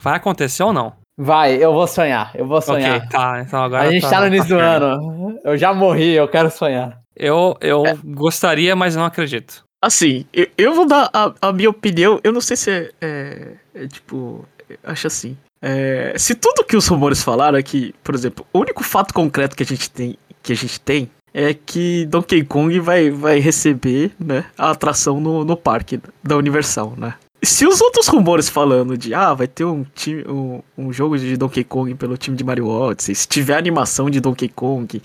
[0.00, 0.94] Vai acontecer ou não?
[1.18, 2.96] Vai, eu vou sonhar, eu vou sonhar.
[2.98, 3.40] Ok, tá.
[3.42, 4.64] Então agora a gente tá, no início do firme.
[4.64, 5.40] ano.
[5.44, 7.01] Eu já morri, eu quero sonhar.
[7.16, 7.96] Eu, eu É.
[8.04, 9.64] gostaria, mas não acredito.
[9.82, 12.20] Assim, eu, eu vou dar a, a minha opinião.
[12.22, 14.44] Eu não sei se é, é- é, tipo.
[14.84, 15.36] Acho assim.
[15.60, 19.54] É, se tudo que os rumores falaram é que, por exemplo, o único fato concreto
[19.56, 24.12] que a gente tem, que a gente tem é que Donkey Kong vai, vai receber
[24.18, 27.14] né, a atração no, no parque da Universal, né?
[27.44, 31.36] Se os outros rumores falando de ah, vai ter um, time, um, um jogo de
[31.36, 35.02] Donkey Kong pelo time de Mario Odyssey, se tiver animação de Donkey Kong,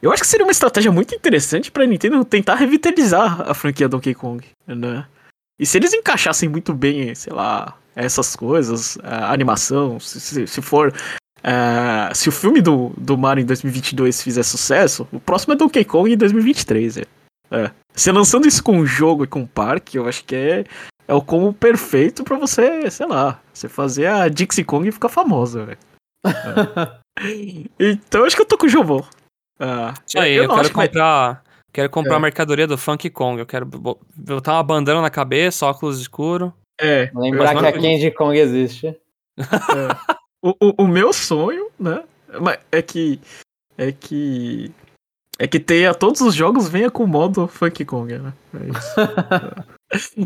[0.00, 4.14] eu acho que seria uma estratégia muito interessante pra Nintendo tentar revitalizar a franquia Donkey
[4.14, 5.06] Kong, né?
[5.60, 10.62] E se eles encaixassem muito bem, sei lá, essas coisas, a animação, se, se, se
[10.62, 10.94] for.
[11.42, 15.84] eh, se o filme do, do Mario em 2022 fizer sucesso, o próximo é Donkey
[15.84, 16.98] Kong em 2023.
[16.98, 17.02] É.
[17.50, 17.70] É.
[17.92, 20.64] Você lançando isso com um jogo e com um parque, eu acho que é,
[21.08, 25.64] é o combo perfeito pra você, sei lá, você fazer a Dixie Kong ficar famosa,
[25.64, 25.78] velho.
[26.24, 26.98] É.
[27.80, 29.04] Então eu acho que eu tô com o Jovô.
[29.58, 31.42] Ah, aí, eu, não quero vai- comprar.
[31.72, 32.16] Quero comprar É.
[32.16, 33.38] a mercadoria do Funk Kong.
[33.40, 36.52] Eu quero bo- botar uma bandana na cabeça, óculos escuro.
[36.80, 38.86] É, Lembrar Eu- que a Candy Kong existe.
[39.38, 40.16] É.
[40.42, 42.02] o, o, o meu sonho, né?
[42.40, 43.20] mas É que.
[43.76, 44.72] É que.
[45.38, 48.32] É que tenha todos os jogos venha com o modo Funky Kong, né?
[48.54, 48.94] É isso.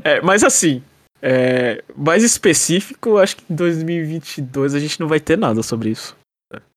[0.03, 0.83] É, mas assim,
[1.23, 6.17] é, mais específico, acho que em 2022 a gente não vai ter nada sobre isso.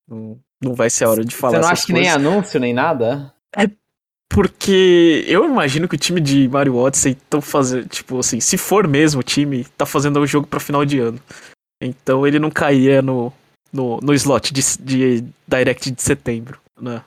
[0.08, 2.72] Não, não vai ser a hora de falar Você não acha que nem anúncio, nem
[2.74, 3.32] nada?
[4.28, 8.86] Porque eu imagino que o time de Mario Odyssey estão fazendo, tipo assim, se for
[8.86, 11.18] mesmo o time, tá fazendo o jogo pra final de ano.
[11.80, 13.32] Então ele não cairia no,
[13.72, 17.02] no, no slot de, de Direct de setembro, né?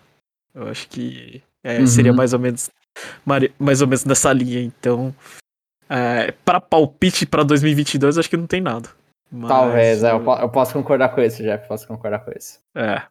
[0.56, 1.88] Eu acho que é, Uhum.
[1.88, 2.70] seria mais ou menos
[3.60, 4.62] mais ou menos nessa linha.
[4.62, 5.14] Então,
[5.90, 8.90] é, para palpite pra 2022, acho que não tem nada.
[9.32, 12.60] Mas, Talvez, é, eu posso concordar com isso, Jeff, posso concordar com isso.
[12.76, 13.04] é,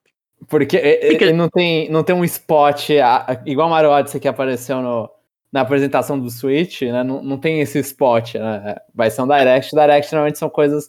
[0.48, 4.20] Porque é, Fica- é, não, tem, não tem um spot a- a- igual Mario Odyssey
[4.20, 5.10] que apareceu no,
[5.52, 7.02] na apresentação do Switch, né?
[7.02, 8.76] Não, não tem esse spot, né?
[8.94, 9.74] Vai ser um Direct.
[9.74, 10.88] Direct normalmente são coisas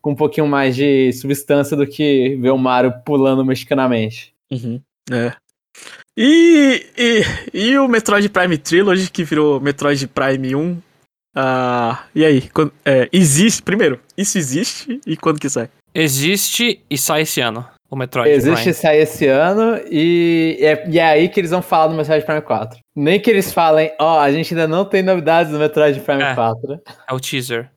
[0.00, 4.32] com um pouquinho mais de substância do que ver o Mario pulando mexicanamente.
[4.50, 4.80] Uhum,
[5.10, 5.32] é.
[6.16, 10.78] E, e, e o Metroid Prime Trilogy, que virou Metroid Prime 1.
[11.34, 12.48] Ah, e aí?
[12.48, 13.62] Quando- é, existe.
[13.62, 15.68] Primeiro, isso existe e quando que sai?
[15.94, 17.66] Existe e sai esse ano.
[17.90, 18.28] O Metroid.
[18.30, 18.74] Existe Prime.
[18.74, 22.40] sair esse ano e é, e é aí que eles vão falar do Metroid Prime
[22.40, 22.78] 4.
[22.96, 26.34] Nem que eles falem, ó, a gente ainda não tem novidades do Metroid Prime É.
[26.34, 26.80] 4.
[27.08, 27.70] É o teaser.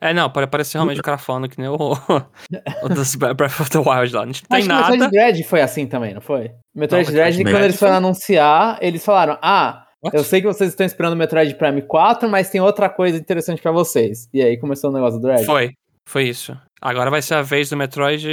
[0.00, 3.70] É, não, pode parecer realmente o cara falando que nem o, o dos Breath of
[3.70, 4.22] the Wild lá.
[4.22, 4.90] A gente não tem Acho que o nada.
[4.90, 6.50] Metroid Dread foi assim também, não foi?
[6.74, 10.16] Metroid Não, Dread, Metroid quando eles foram foi- anunciar, eles falaram: Ah, What?
[10.16, 13.62] eu sei que vocês estão esperando o Metroid Prime 4, mas tem outra coisa interessante
[13.62, 14.28] pra vocês.
[14.34, 15.44] E aí começou o negócio do Dread.
[15.46, 15.70] Foi.
[16.04, 16.58] Foi isso.
[16.80, 18.26] Agora vai ser a vez do Metroid.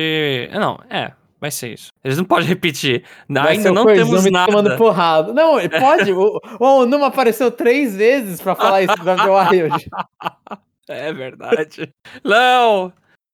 [0.52, 1.12] Não, é.
[1.42, 1.88] Vai ser isso.
[2.04, 3.04] Eles não podem repetir.
[3.30, 4.76] Vai Ainda o não temos tomando nada.
[4.78, 5.34] porrada.
[5.34, 6.12] Não, ele pode.
[6.12, 9.90] o, o Onuma apareceu três vezes pra falar isso do Wild.
[10.92, 11.94] É verdade.
[12.24, 12.92] não!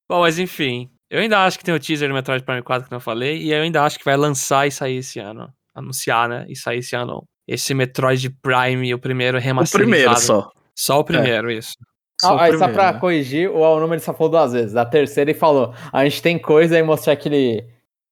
[0.09, 0.89] Bom, mas enfim.
[1.09, 3.37] Eu ainda acho que tem o teaser do Metroid Prime 4 que eu não falei.
[3.41, 5.49] E eu ainda acho que vai lançar e sair esse ano.
[5.73, 6.45] Anunciar, né?
[6.49, 7.23] E sair esse ano.
[7.47, 9.89] Esse Metroid Prime, o primeiro O remasterizado.
[9.89, 10.49] primeiro só.
[10.77, 11.73] Só o primeiro, isso.
[12.19, 12.99] Só o Ah, aí só primeiro, pra né?
[12.99, 14.75] corrigir, o Onuma ele só falou duas vezes.
[14.75, 17.65] A terceira ele falou: A gente tem coisa e mostrar aquele,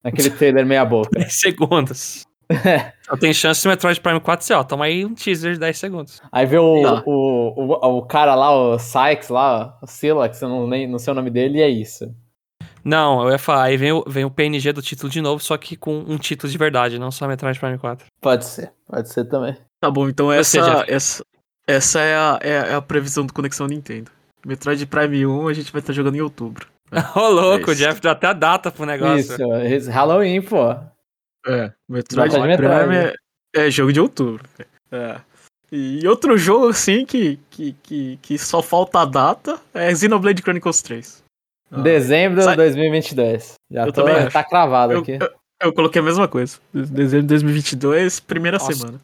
[0.04, 1.10] aquele trailer meia boca.
[1.18, 2.26] 10 segundos.
[3.08, 4.64] Só tem chance de Metroid Prime 4 ser, ó.
[4.64, 6.22] Toma aí um teaser de 10 segundos.
[6.32, 7.04] Aí vê o, Tá.
[7.06, 11.12] o, o, o cara lá, o Sykes lá, o Silax, eu não, nem, não sei
[11.12, 12.14] o nome dele, e é isso.
[12.84, 15.58] Não, eu ia falar, aí vem o, vem o PNG do título de novo, só
[15.58, 18.06] que com um título de verdade, não só Metroid Prime 4.
[18.22, 19.56] Pode ser, pode ser também.
[19.80, 20.92] Tá bom, então essa, Jeff.
[20.92, 21.24] essa,
[21.66, 24.12] essa é, a, é, a- é a previsão do Conexão Nintendo.
[24.46, 26.68] Metroid Prime 1 a gente vai estar jogando em outubro.
[27.16, 27.84] Ô, louco, o isso.
[27.84, 29.36] Jeff deu até a data pro negócio.
[29.68, 30.72] Isso, Halloween, pô.
[31.46, 33.14] É, Metroid Prime é,
[33.56, 34.44] é jogo de outubro.
[34.92, 35.18] É.
[35.72, 40.82] E outro jogo, assim, que, que, que, que só falta a data é Xenoblade Chronicles
[40.84, 41.24] 3.
[41.72, 43.54] Ah, Dezembro de sai- 2022.
[43.72, 44.32] Já Eu tô, também acho.
[44.32, 45.18] tá cravado eu, aqui.
[45.20, 45.30] eu,
[45.64, 46.60] eu coloquei a mesma coisa.
[46.72, 48.72] Dezembro de 2022, primeira Nossa.
[48.74, 49.02] semana.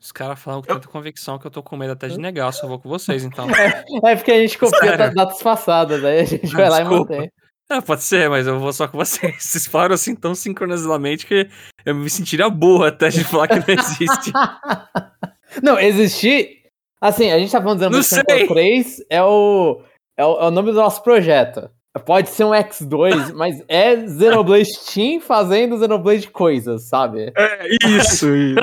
[0.00, 2.52] Os caras falam com tanta convicção que eu tô com medo até de negar, eu
[2.52, 3.46] só vou com vocês, então.
[4.04, 7.12] É porque a gente copia das datas passadas, aí a gente Ah, vai lá desculpa.
[7.12, 7.32] e mantém.
[7.70, 9.36] É, pode ser, mas eu vou só com vocês.
[9.38, 11.48] Vocês falaram assim tão sincronizadamente que
[11.84, 14.32] eu me sentiria burro até de falar que não existe.
[15.62, 16.60] Não, existir.
[17.00, 18.22] Assim, a gente tá falando de sei.
[18.22, 19.82] Chronicles 3 é o,
[20.16, 21.68] é o, é o nome do nosso projeto.
[22.06, 27.32] Pode ser um X2, mas é Xenoblade Team fazendo Xenoblade coisas, sabe?
[27.36, 28.60] É, isso, isso,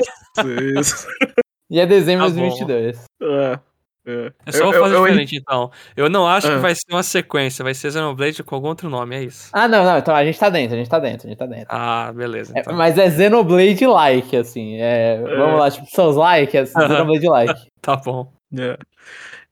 [0.79, 1.07] isso.
[1.69, 2.47] E é dezembro Tá de bom.
[2.47, 3.03] 2022.
[3.21, 3.59] É,
[4.07, 4.31] é.
[4.45, 5.69] Eu só vou Eu- fazer eu- eu- diferente, então.
[5.97, 6.51] Eu não acho Ah.
[6.55, 9.49] que vai ser uma sequência, vai ser Xenoblade com algum outro nome, é isso.
[9.51, 11.45] Ah, não, não, então a gente tá dentro, a gente tá dentro, a gente tá
[11.45, 11.67] dentro.
[11.69, 12.53] Ah, beleza.
[12.55, 12.73] É, Então.
[12.73, 14.77] mas é Xenoblade-like, assim.
[14.79, 16.87] É, Vamos lá, tipo, Souls-like, é Aham.
[16.87, 17.67] Xenoblade-like.
[17.81, 18.31] Tá bom.
[18.57, 18.77] É.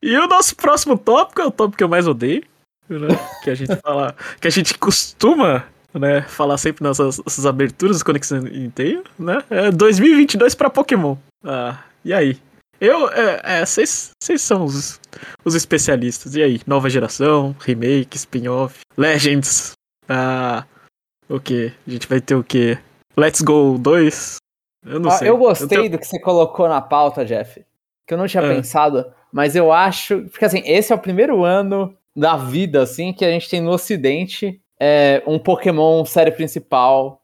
[0.02, 2.44] E o nosso próximo tópico é o tópico que eu mais odeio,
[2.90, 3.10] né?
[3.44, 5.66] Que a gente fala, que a gente costuma,
[6.00, 9.44] né, falar sempre nessas, nessas aberturas do Conexão Nintendo, né?
[9.50, 11.16] É 2022 pra Pokémon.
[11.44, 12.38] Ah, e aí?
[12.80, 15.00] Eu, é, é, vocês vocês são os,
[15.46, 16.36] os especialistas.
[16.36, 16.60] E aí?
[16.68, 19.72] Nova geração, remake, spin-off, Legends.
[20.10, 20.66] Ah,
[21.30, 21.72] o que?
[21.88, 22.78] A gente vai ter o quê?
[23.18, 24.38] Let's Go 2?
[24.86, 25.30] Eu não Ó, sei.
[25.30, 27.64] eu gostei tenho- do que você colocou na pauta, Jeff.
[28.06, 28.56] Que eu não tinha É.
[28.56, 30.24] pensado, mas eu acho.
[30.30, 33.72] Porque assim, esse é o primeiro ano da vida, assim, que a gente tem no
[33.72, 37.22] Ocidente é, um Pokémon série principal,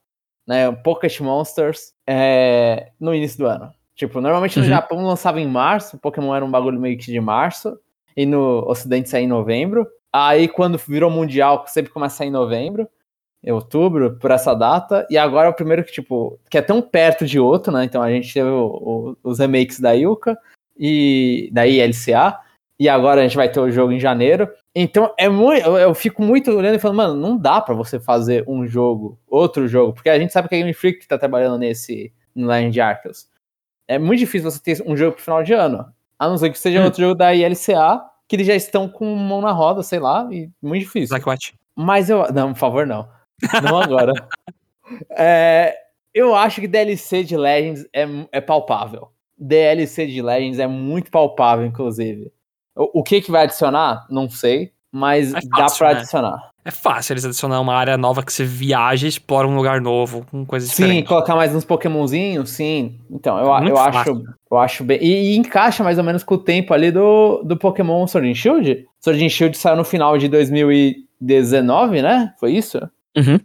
[0.48, 0.70] né?
[0.70, 3.72] Um Pocket Monsters, é, no início do ano.
[3.96, 4.70] Tipo, normalmente no Uhum.
[4.70, 7.78] Japão lançava em março, Pokémon era um bagulho meio que de março,
[8.18, 9.88] e no Ocidente saía em novembro.
[10.12, 12.88] Aí quando virou mundial, sempre começa a sair em novembro
[13.44, 16.80] em outubro, por essa data, e agora é o primeiro que, tipo, que é tão
[16.82, 17.84] perto de outro, né?
[17.84, 20.38] Então a gente teve o- o- os remakes da Yuka
[20.78, 22.38] e da ILCA,
[22.82, 24.50] e agora a gente vai ter o jogo em janeiro.
[24.74, 25.62] Então é muito.
[25.78, 29.67] Eu, fico muito olhando e falando, mano, não dá pra você fazer um jogo, outro
[29.67, 33.28] jogo, porque a gente sabe que a Game Freak tá trabalhando nesse no Legend Arceus.
[33.88, 35.86] É muito difícil você ter um jogo pro final de ano.
[36.17, 36.86] A não ser que seja Hum.
[36.86, 40.50] outro jogo da ILCA, que eles já estão com mão na roda, sei lá, e
[40.60, 41.10] muito difícil.
[41.10, 41.54] Black Watch.
[41.76, 42.34] Mas eu.
[42.34, 43.08] Não, por favor, não.
[43.63, 44.12] Não agora.
[45.12, 45.74] É,
[46.13, 49.08] eu acho que DLC de Legends é, é palpável.
[49.38, 52.30] DLC de Legends é muito palpável, inclusive.
[52.82, 54.06] O, o que que vai adicionar?
[54.10, 54.72] Não sei.
[54.91, 56.00] Mas É dá fácil, pra né?
[56.00, 56.52] adicionar.
[56.65, 60.26] É fácil eles adicionar uma área nova que você viaja e explora um lugar novo,
[60.30, 61.08] com coisas Sim, diferentes.
[61.08, 63.00] colocar mais uns Pokémonzinhos, sim.
[63.10, 65.00] Então, eu, É eu acho, eu acho bem.
[65.02, 68.36] E, e encaixa mais ou menos com o tempo ali do, do Pokémon Sword and
[68.36, 68.86] Shield.
[69.00, 70.28] Sword and Shield saiu no final de
[71.20, 72.34] 2019, né?
[72.39, 72.78] Foi isso?
[73.17, 73.39] Uhum.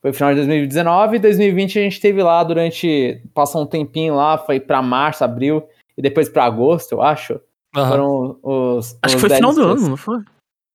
[0.00, 3.20] Foi final de 2019 e 2020 a gente teve lá durante.
[3.34, 5.62] Passou um tempinho lá, foi pra março, abril
[5.96, 7.40] e depois pra agosto, eu acho.
[7.74, 7.88] Aham.
[7.88, 8.96] Foram os.
[9.02, 9.80] Acho os que foi final do DLCs.
[9.82, 10.18] ano, não foi?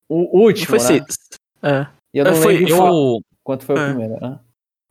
[0.10, 0.66] O último.
[0.68, 1.06] foi né?
[1.64, 1.88] É.
[2.14, 3.88] E eu não Foi- lembro Eu, quanto foi o É.
[3.90, 4.40] primeiro, né?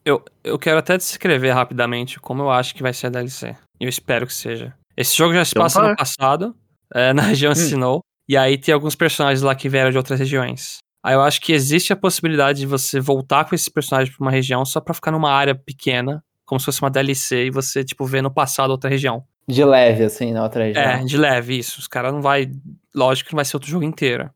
[0.05, 3.57] eu, eu quero até descrever rapidamente como eu acho que vai ser a DLC.
[3.81, 4.75] E eu espero que seja.
[4.97, 6.57] Esse jogo já se Então passa no passado,
[6.95, 10.79] é, na região Sinnoh, e aí tem alguns personagens lá que vieram de outras regiões.
[11.05, 14.31] Aí eu acho que existe a possibilidade de você voltar com esses personagens pra uma
[14.33, 18.05] região só pra ficar numa área pequena, como se fosse uma DLC, e você, tipo,
[18.05, 19.25] ver no passado outra região.
[19.49, 20.85] De leve, assim, na outra região.
[20.85, 21.81] É, de leve, isso.
[21.81, 22.51] Os caras não vai.
[22.95, 24.31] Lógico que não vai ser outro jogo inteiro.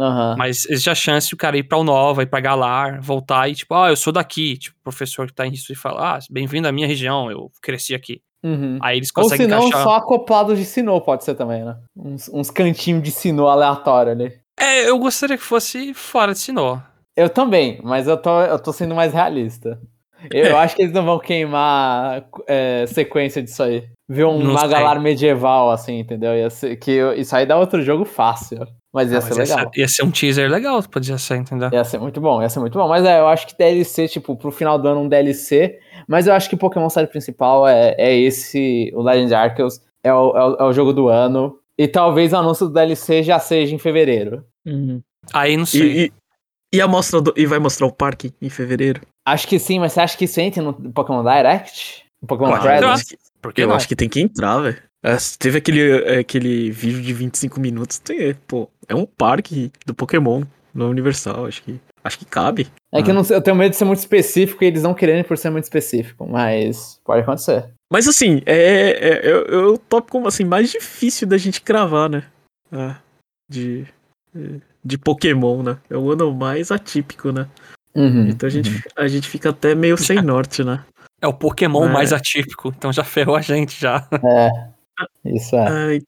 [0.00, 0.36] Aham.
[0.38, 3.54] Mas existe a chance de o cara ir pra Nova, ir pra Galar, voltar e,
[3.54, 4.56] tipo, ah, eu sou daqui.
[4.56, 7.50] Tipo, o professor que tá em isso e fala, ah, bem-vindo à minha região, eu
[7.60, 8.20] cresci aqui.
[8.42, 8.78] Uhum.
[8.82, 9.82] Aí eles Ou conseguem se não, encaixar.
[9.82, 11.76] só acoplados de sinô pode ser também, né?
[11.96, 14.32] Uns, uns cantinhos de sinô aleatório ali.
[14.58, 16.80] É, eu gostaria que fosse fora de Sinnoh.
[17.16, 19.80] Eu também, mas eu tô, eu tô sendo mais realista.
[20.30, 23.84] Eu, eu acho que eles não vão queimar é, sequência disso aí.
[24.08, 24.68] Ver um Não sei.
[24.68, 26.34] Magalar medieval, assim, entendeu?
[26.36, 28.66] Ia ser, que isso aí dá outro jogo fácil.
[28.92, 29.72] Mas ia Ah, ser mas ia, legal.
[29.72, 31.70] ser, ia ser um teaser legal, podia ser, entendeu?
[31.72, 32.86] Ia ser muito bom, ia ser muito bom.
[32.88, 35.78] Mas é, eu acho que DLC, tipo, pro final do ano um DLC.
[36.06, 40.36] Mas eu acho que Pokémon série principal é, é esse, o Legend Arceus, é o,
[40.36, 41.56] é, o, é o jogo do ano.
[41.78, 44.44] E talvez o anúncio do DLC já seja em fevereiro.
[45.32, 45.80] Aí não sei.
[45.80, 46.12] E, e,
[46.74, 49.00] e a mostra do, e vai mostrar o parque em fevereiro?
[49.24, 52.04] Acho que sim, mas você acha que isso entra no Pokémon Direct?
[52.22, 53.12] Um Pokémon Pode Credits?
[53.12, 53.18] entrar.
[53.40, 53.74] Por que Eu não?
[53.76, 54.82] acho que tem que entrar, velho.
[55.04, 57.98] É, teve aquele, aquele vídeo de 25 minutos.
[57.98, 61.46] Tem, pô, é um parque do Pokémon no Universal.
[61.46, 62.68] Acho que, acho que cabe.
[62.92, 64.94] É que eu, não sei- eu tenho medo de ser muito específico e eles não
[64.94, 67.68] quererem por ser muito específico, mas pode acontecer.
[67.92, 72.22] Mas assim, é, é, eu, eu topo como assim, mais difícil da gente cravar, né?
[72.70, 72.98] Ah,
[73.50, 73.84] de,
[74.84, 75.78] de Pokémon, né?
[75.90, 77.48] É o ano mais atípico, né?
[77.94, 80.84] Uhum, Então a gente, a gente fica até meio sem norte, né?
[81.20, 81.92] É o Pokémon É.
[81.92, 84.08] mais atípico, então já ferrou a gente já.
[85.24, 85.68] Isso é.
[85.68, 86.00] Ah,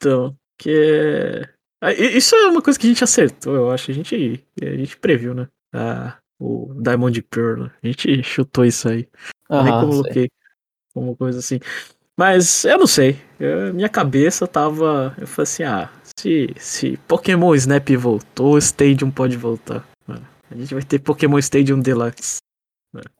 [0.00, 1.48] então, que é...
[1.82, 3.90] ah, Isso é uma coisa que a gente acertou, eu acho.
[3.90, 5.48] A gente, a gente previu, né?
[5.74, 7.70] Ah, o Diamond Pearl, né?
[7.82, 9.08] A gente chutou isso aí.
[9.50, 9.88] Nem Aham, sei.
[9.88, 10.28] coloquei
[10.94, 11.60] como coisa assim.
[12.18, 13.18] Mas eu não sei.
[13.38, 15.14] Eu- minha cabeça tava.
[15.18, 19.86] Eu falei assim: ah, se, se Pokémon Snap voltou, Stadium pode voltar.
[20.50, 22.38] A gente vai ter Pokémon Stadium Deluxe.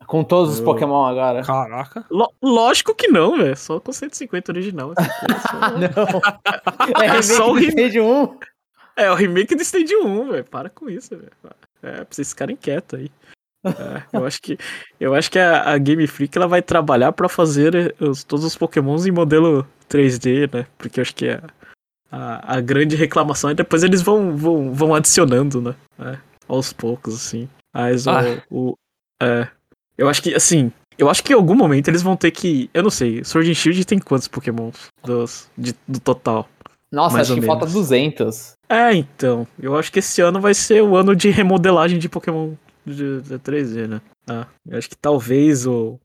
[0.07, 1.43] Com todos os Eu- Pokémon agora.
[1.43, 2.05] Caraca.
[2.11, 3.57] Lo- lógico que não, velho.
[3.57, 4.95] Só com 150 original.
[4.97, 7.03] porra, Não.
[7.03, 7.89] É É só o remake do remake.
[7.89, 8.39] Stage 1.
[8.97, 10.45] É, o remake do Stadium 1, velho.
[10.45, 11.31] Para com isso, velho.
[11.83, 13.11] É, pra vocês ficarem quietos aí.
[13.67, 14.57] É, eu acho que,
[15.01, 18.45] eu acho que a, a Game Freak ela vai trabalhar pra fazer eh, os- todos
[18.45, 20.67] os Pokémons em modelo 3D, né?
[20.79, 21.43] Porque eu acho que a,
[22.11, 25.75] a, a grande reclamação é depois eles vão, vão, vão adicionando, né?
[25.99, 26.17] É,
[26.49, 27.49] aos poucos, assim.
[27.75, 28.23] Mas o- Ah.
[28.51, 28.75] o.
[29.23, 29.49] É,
[29.99, 30.73] eu acho que, assim.
[30.99, 32.71] Eu acho que em algum momento eles vão ter que.
[32.73, 36.49] Eu não sei, Sword and Shield tem quantos Pokémons dos, de- do total?
[36.91, 37.75] Nossa, acho que falta menos.
[37.75, 38.53] 200.
[38.69, 39.47] É, então.
[39.61, 42.53] Eu acho que esse ano vai ser o ano de remodelagem de Pokémon
[42.87, 44.01] de, de 3D, né?
[44.27, 45.99] Ah, eu acho que talvez o,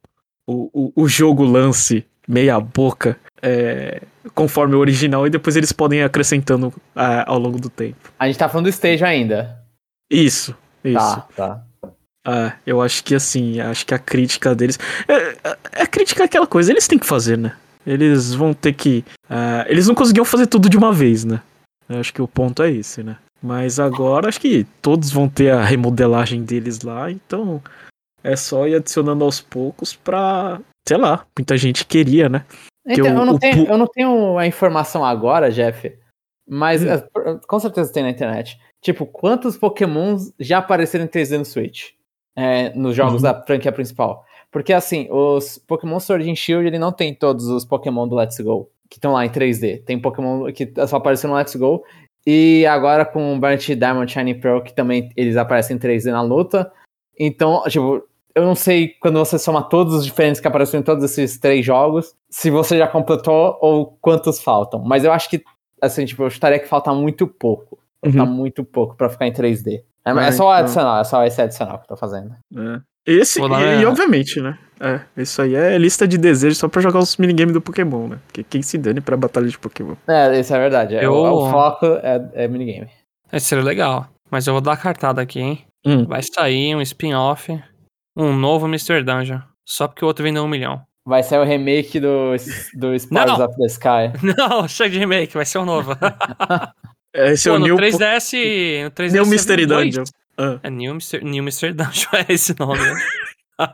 [0.45, 4.01] o, o, o jogo lance meia boca é,
[4.35, 8.11] conforme o original e depois eles podem ir acrescentando ah, ao longo do tempo.
[8.19, 9.60] A gente tá falando do Stage ainda.
[10.11, 10.97] Isso, isso.
[10.97, 11.63] Tá, tá.
[12.27, 14.77] Ah, eu acho que assim, acho que a crítica deles.
[15.07, 17.55] É, é, a crítica é aquela coisa, eles têm que fazer, né?
[17.87, 19.03] Eles vão ter que.
[19.29, 21.41] ah, eles não conseguiam fazer tudo de uma vez, né?
[21.89, 23.17] Eu acho que o ponto é esse, né?
[23.41, 27.59] Mas agora acho que todos vão ter a remodelagem deles lá, então
[28.23, 30.59] é só ir adicionando aos poucos pra.
[30.87, 32.45] Sei lá, muita gente queria, né?
[32.85, 35.91] Então, o- eu, não o tenho, pu- eu não tenho a informação agora, Jeff,
[36.47, 36.87] mas Hum.
[36.89, 37.07] é,
[37.47, 38.59] com certeza tem na internet.
[38.81, 41.89] Tipo, quantos Pokémons já apareceram em 3D no Switch?
[42.35, 43.21] É, nos jogos Uhum.
[43.21, 44.25] da franquia principal.
[44.51, 48.39] Porque assim, os Pokémon Sword and Shield, ele não tem todos os Pokémon do Let's
[48.39, 49.83] Go que estão lá em 3D.
[49.85, 51.83] Tem Pokémon que só apareceu no Let's Go.
[52.27, 56.21] E agora com o Burnt Diamond Shiny Pearl, que também eles aparecem em 3D na
[56.21, 56.71] luta.
[57.17, 58.03] Então, tipo,
[58.35, 61.65] eu não sei quando você soma todos os diferentes que apareceram em todos esses três
[61.65, 64.79] jogos, se você já completou ou quantos faltam.
[64.83, 65.41] Mas eu acho que,
[65.81, 67.79] assim, tipo, eu chutaria que falta muito pouco.
[68.03, 69.81] Falta muito pouco pra ficar em 3D.
[70.05, 70.51] É, Ah, é só então.
[70.51, 72.31] adicional, é só esse adicional que eu tô fazendo.
[72.57, 72.79] É.
[73.05, 74.57] Esse, e, e obviamente, né?
[74.79, 78.19] É, isso aí é lista de desejos só pra jogar os minigames do Pokémon, né?
[78.27, 79.95] Porque quem se dane pra batalha de Pokémon.
[80.07, 80.95] É, isso é verdade.
[80.95, 82.89] é, Eu- o, o foco é, é minigame.
[83.31, 84.07] Esse seria legal.
[84.29, 85.65] Mas eu vou dar a cartada aqui, hein?
[85.85, 86.05] Hum.
[86.05, 87.59] Vai sair um spin-off,
[88.15, 89.03] um novo Mr.
[89.03, 89.39] Dungeon.
[89.65, 90.81] Só porque o outro vendeu um milhão.
[91.05, 92.31] Vai ser o remake do,
[92.75, 93.45] do Spires não.
[93.45, 94.11] of the Sky.
[94.37, 95.91] Não, chega de remake, vai ser um novo.
[97.13, 98.83] Esse é Pô, o no New, 3DS.
[98.83, 99.65] No 3DS New já Mystery.
[99.65, 100.03] Dungeon.
[100.37, 100.59] Ah.
[100.63, 101.23] É New Mr.
[101.23, 101.73] New Mr.
[101.73, 102.79] Dungeon, é esse nome.
[102.79, 102.95] né?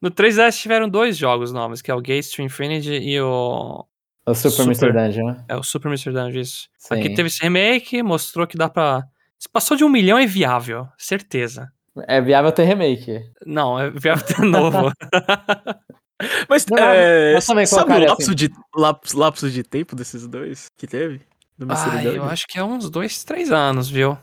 [0.00, 3.84] no 3DS tiveram dois jogos novos, que é o Gates to Infinity e o.
[4.28, 4.88] O Super, Super.
[4.88, 4.92] Mr.
[4.92, 5.26] Dungeon.
[5.26, 5.44] né?
[5.48, 6.10] É o Super Mr.
[6.12, 6.68] Dungeon, isso.
[6.78, 6.94] Sim.
[6.94, 9.04] Aqui teve esse remake, mostrou que dá pra.
[9.38, 11.70] Se passou de um milhão é viável, certeza.
[12.08, 13.20] É viável ter remake.
[13.46, 14.90] Não, é viável ter novo.
[16.48, 18.34] Mas, Não, é, mas também sabe o colocaria lapso, assim.
[18.34, 21.20] de, lapso, lapso de tempo desses dois que teve?
[21.68, 24.18] Ah, eu acho que é uns dois, três anos, viu?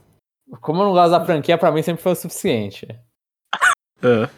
[0.62, 2.88] Como eu não gosto da franquia, pra mim sempre foi o suficiente.
[4.04, 4.30] Ah.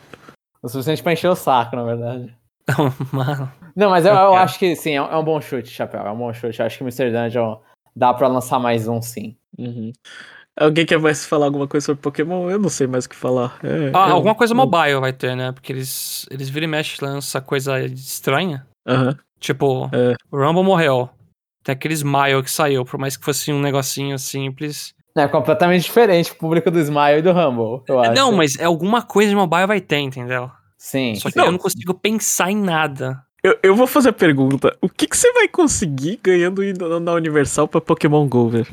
[0.62, 2.36] O suficiente pra encher o saco, na verdade.
[3.12, 3.52] Mano.
[3.76, 6.02] Não, mas eu, Eu acho que sim, é um, é um bom chute, Chapéu.
[6.02, 6.60] É um bom chute.
[6.60, 7.12] Eu acho que o Mr.
[7.12, 7.60] Dungeon
[7.96, 9.36] dá pra lançar mais um, sim.
[9.58, 9.92] Uhum.
[10.58, 12.50] Alguém quer mais falar alguma coisa sobre Pokémon?
[12.50, 13.60] Eu não sei mais o que falar.
[13.62, 15.52] É, Ah, eu- alguma coisa eu- mobile vai ter, né?
[15.52, 18.66] Porque eles, eles viram e mexem lança coisa estranha.
[18.88, 19.18] Aham.
[19.40, 20.16] Tipo, É.
[20.32, 21.10] o Rumble morreu.
[21.66, 24.94] Tem aquele Smile que saiu, por mais que fosse um negocinho simples.
[25.18, 28.14] É completamente diferente o público do Smile e do Rumble, eu acho.
[28.14, 30.52] Não, mas é alguma coisa de mobile vai ter, entendeu?
[30.78, 31.16] Sim.
[31.16, 31.46] Só que Não.
[31.46, 33.20] eu não consigo pensar em nada.
[33.44, 34.78] Eu, eu vou fazer a pergunta.
[34.82, 38.68] O que, que você vai conseguir ganhando indo na Universal pra Pokémon GO, velho?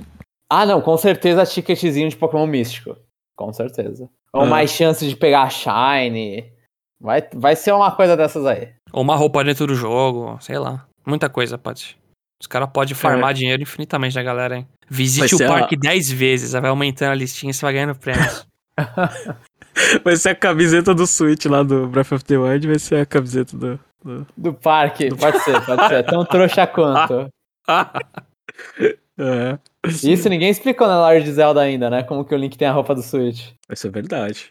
[0.50, 2.94] Ah, não, com certeza ticketzinho de Pokémon místico.
[3.34, 4.06] Com certeza.
[4.34, 4.46] Ou Ah.
[4.46, 6.52] mais chances de pegar Shine.
[7.00, 8.68] Vai, vai ser uma coisa dessas aí.
[8.92, 10.86] Ou uma roupa dentro do jogo, sei lá.
[11.06, 11.96] Muita coisa pode.
[12.42, 14.66] Os caras podem farmar dinheiro infinitamente da galera, hein?
[14.90, 17.72] Vai Visite o a- parque 10 vezes, aí vai aumentando a listinha e você vai
[17.72, 18.44] ganhando prêmios.
[20.04, 23.06] Vai ser a camiseta do Switch lá do Breath of the Wild, vai ser a
[23.06, 23.80] camiseta do,
[24.36, 26.02] Do parque, pode ser, pode ser.
[26.04, 27.28] Tão trouxa quanto.
[29.18, 32.02] É, Isso ninguém explicou na Lord de Zelda ainda, né?
[32.02, 33.50] Como que o Link tem a roupa do Switch.
[33.70, 34.48] isso é verdade.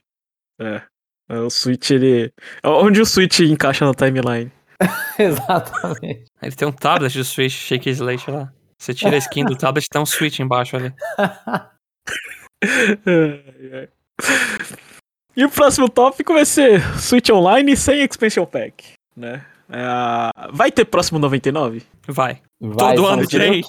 [0.59, 0.81] É.
[1.29, 2.31] É, O Switch, ele.
[2.63, 4.51] Onde o Switch encaixa na timeline?
[5.19, 6.25] Exatamente.
[6.41, 8.51] Ele tem um tablet do Switch Shake Slate lá.
[8.79, 10.93] Você tira a skin do tablet tem um Switch embaixo ali.
[15.35, 19.45] E o próximo tópico vai ser Switch Online sem Expansion Pack, né?
[19.69, 21.83] É, vai ter próximo 99?
[22.07, 22.41] Vai.
[22.59, 23.61] Vai, Todo ano tem.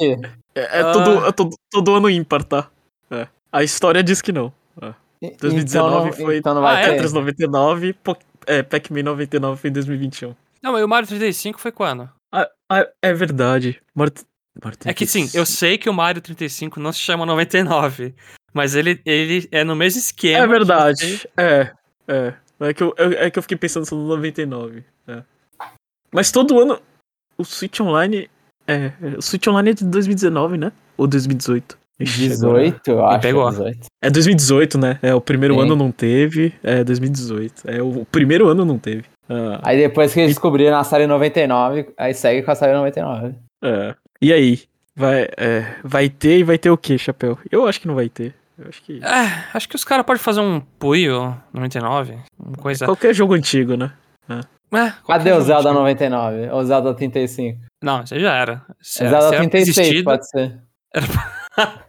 [0.55, 0.93] É, é Ah.
[0.93, 2.69] todo, é todo, todo ano ímpar, tá?
[3.11, 3.29] É.
[3.53, 4.53] A história diz que não.
[5.23, 6.85] E- 2019 então não, foi- Então não vai Ah, é?
[6.87, 6.91] ter.
[6.95, 10.35] Tetris 99, Po- é, Pac-Man 99 foi em 2021.
[10.63, 12.09] Não, mas o Mario 35 foi quando?
[12.33, 13.81] Ah, ah, é verdade.
[13.95, 14.15] Mario,
[14.63, 15.37] Mario É que sim, 35.
[15.39, 18.15] eu sei que o Mario 35 não se chama 99.
[18.55, 20.39] Mas ele, ele é no mesmo esquema.
[20.39, 21.29] É de verdade.
[21.37, 21.73] É,
[22.07, 22.35] é.
[22.61, 24.85] É que eu, é que eu fiquei pensando só no 99.
[25.09, 25.23] é.
[26.13, 26.79] Mas todo ano.
[27.39, 28.29] O Switch Online.
[28.67, 28.75] É.
[28.75, 30.71] é, O Switch Online é de 2019, né?
[30.97, 31.79] Ou 2018?
[31.99, 33.21] Ixi, agora- 18, eu acho.
[33.21, 33.49] pegou.
[33.51, 33.87] 18.
[34.03, 34.99] É 2018, né?
[35.03, 35.61] É, o primeiro Sim.
[35.63, 36.53] ano não teve.
[36.63, 37.63] É 2018.
[37.67, 39.05] É, o primeiro ano não teve.
[39.29, 43.35] Ah, Aí depois que eles descobriram a série 99, aí segue com a série 99.
[43.63, 43.95] é.
[44.21, 44.61] E aí?
[44.95, 47.37] Vai, é, vai ter e vai ter o que, Chapéu?
[47.51, 48.35] Eu acho que não vai ter.
[48.59, 49.01] Eu acho que.
[49.03, 52.19] É, acho que os caras podem fazer um Puyo 99.
[52.39, 52.85] Uma coisa.
[52.85, 53.93] Qualquer jogo antigo, né?
[54.29, 55.81] É, Cadê qualquer o jogo Zelda antigo.
[55.81, 56.51] 99?
[56.51, 57.59] Ou o Zelda 35?
[57.83, 58.63] Não, isso aí já era.
[58.81, 60.59] Se, Zelda era pra ter 36, existido, pode ser.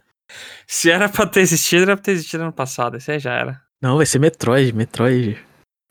[0.66, 2.96] se era pra ter existido, era pra ter existido ano passado.
[2.96, 3.60] Isso aí já era.
[3.80, 5.38] Não, vai ser Metroid, Metroid.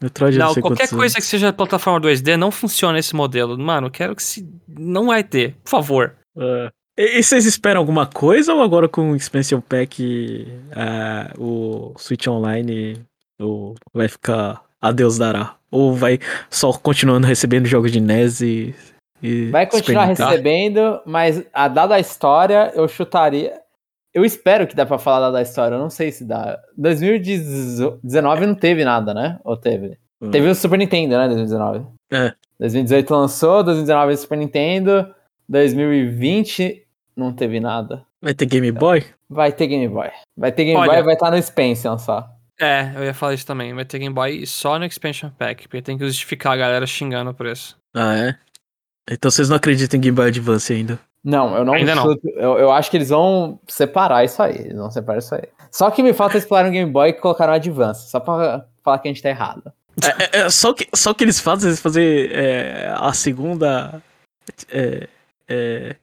[0.04, 3.58] Metroid Não, sei qualquer coisa que seja plataforma 2D não funciona esse modelo.
[3.58, 4.46] Mano, quero que se.
[4.68, 6.14] Não vai ter, por favor.
[6.38, 6.72] É.
[6.98, 10.46] E, e vocês esperam alguma coisa ou agora com o Expansion Pack
[10.76, 13.02] ah, o Switch Online
[13.42, 15.56] o, vai ficar a Deus dará?
[15.72, 18.76] Ou vai só continuando recebendo jogos de NES e.
[19.22, 23.63] e Vai continuar recebendo, mas a dada a história, eu chutaria.
[24.14, 26.60] Eu espero que dá pra falar dada a história, eu não sei se dá.
[26.78, 29.40] 2019 não teve nada, né?
[29.44, 29.98] Ou teve?
[30.22, 30.30] Hum.
[30.32, 31.26] Teve o Super Nintendo, né?
[31.28, 31.86] 2019.
[32.12, 32.34] É.
[32.60, 35.14] 2018 lançou, 2019 o Super Nintendo,
[35.50, 36.86] 2020
[37.16, 38.06] não teve nada.
[38.22, 39.04] Vai ter Game Boy?
[39.30, 40.10] Vai ter Game Boy.
[40.38, 42.30] Vai ter Game Olha- Boy e vai estar no Spencer só.
[42.62, 43.74] É, eu ia falar isso também.
[43.74, 47.32] Vai ter Game Boy só no Expansion Pack, porque tem que justificar a galera xingando
[47.32, 47.76] o preço.
[47.96, 48.36] Ah, é?
[49.10, 51.00] Então vocês não acreditam em Game Boy Advance ainda?
[51.24, 52.04] Não, eu não Ainda não.
[52.04, 54.58] chuto- Eu, eu acho que eles vão separar isso aí.
[54.58, 55.44] Eles vão separar isso aí.
[55.72, 58.10] Só que me falta explorar um Game Boy e colocar no Advance.
[58.10, 59.72] Só pra falar que a gente tá errado.
[60.02, 64.02] É, é, é, só, que, só que eles fazem, eles fazem é, a segunda
[64.70, 65.08] é,
[65.48, 65.96] é,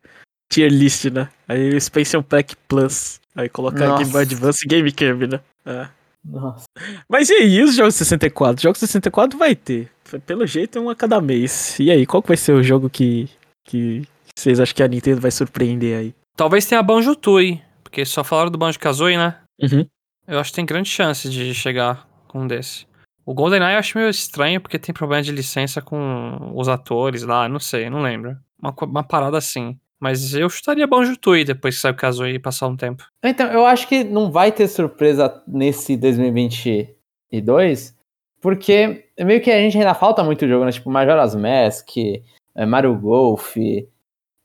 [0.51, 1.29] tier list, né?
[1.49, 3.21] Aí o Expansion Pack Plus.
[3.37, 3.99] Aí colocar Nossa.
[3.99, 5.41] Game Boy Advance e GameCube, né?
[5.67, 5.89] É.
[6.25, 6.65] Nossa.
[7.09, 8.63] Mas e aí, os jogos 64?
[8.63, 9.91] Jogos 64 vai ter.
[10.27, 11.79] Pelo jeito é um a cada mês.
[11.79, 13.29] E aí, qual que vai ser o jogo que,
[13.65, 14.03] que
[14.37, 16.15] vocês acham que a Nintendo vai surpreender aí?
[16.37, 19.37] Talvez tenha Banjo Tooie, porque só falaram do Banjo Kazooie, né?
[19.61, 19.87] Uhum.
[20.27, 22.87] Eu acho que tem grande chance de chegar com um desse.
[23.27, 27.49] O GoldenEye eu acho meio estranho porque tem problema de licença com os atores lá,
[27.49, 28.37] não sei, não lembro.
[28.61, 29.79] Uma, uma parada assim.
[30.01, 33.05] Mas eu chutaria Banjo Tooie depois que sair o Kazooie e passar um tempo.
[33.23, 37.95] Então, eu acho que não vai ter surpresa nesse 2022,
[38.41, 40.73] porque meio que a gente ainda falta muito jogo, né?
[40.73, 42.25] Tipo, Majora's Mask, eh,
[42.67, 43.57] Mario Golf.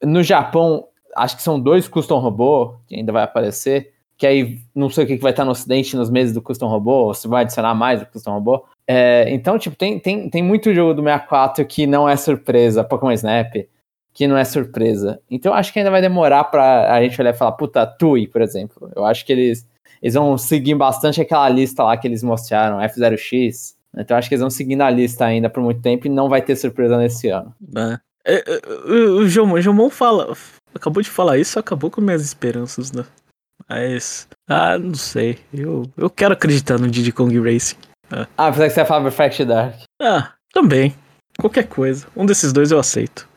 [0.03, 3.93] No Japão, acho que são dois Custom Robô que ainda vai aparecer.
[4.17, 7.07] Que aí não sei o que vai estar no ocidente nos meses do Custom Robô,
[7.07, 8.65] ou se vai adicionar mais do Custom Robô.
[8.87, 12.83] É, então, tipo, tem, tem, tem muito jogo do 64 que não é surpresa.
[12.83, 13.53] Pokémon Snap,
[14.13, 15.19] que não é surpresa.
[15.29, 18.41] Então acho que ainda vai demorar pra a gente olhar e falar, puta, Tui, por
[18.41, 18.89] exemplo.
[18.95, 19.67] Eu acho que eles,
[20.01, 23.75] eles vão seguir bastante aquela lista lá que eles mostraram, F0X.
[23.97, 26.41] Então acho que eles vão seguindo a lista ainda por muito tempo e não vai
[26.41, 27.53] ter surpresa nesse ano.
[27.77, 27.99] é,
[28.87, 30.35] o o Jomon, Jomon fala,
[30.73, 33.05] acabou de falar isso, acabou com minhas esperanças, né?
[33.69, 35.39] Mas, ah, não sei.
[35.53, 37.77] Eu, eu quero acreditar no Diddy Kong Racing.
[38.11, 39.75] Ah, apesar que você ia falar Perfect Dark.
[40.01, 40.95] Ah, também.
[41.39, 42.07] Qualquer coisa.
[42.15, 43.27] Um desses dois eu aceito.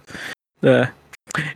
[0.63, 0.89] É.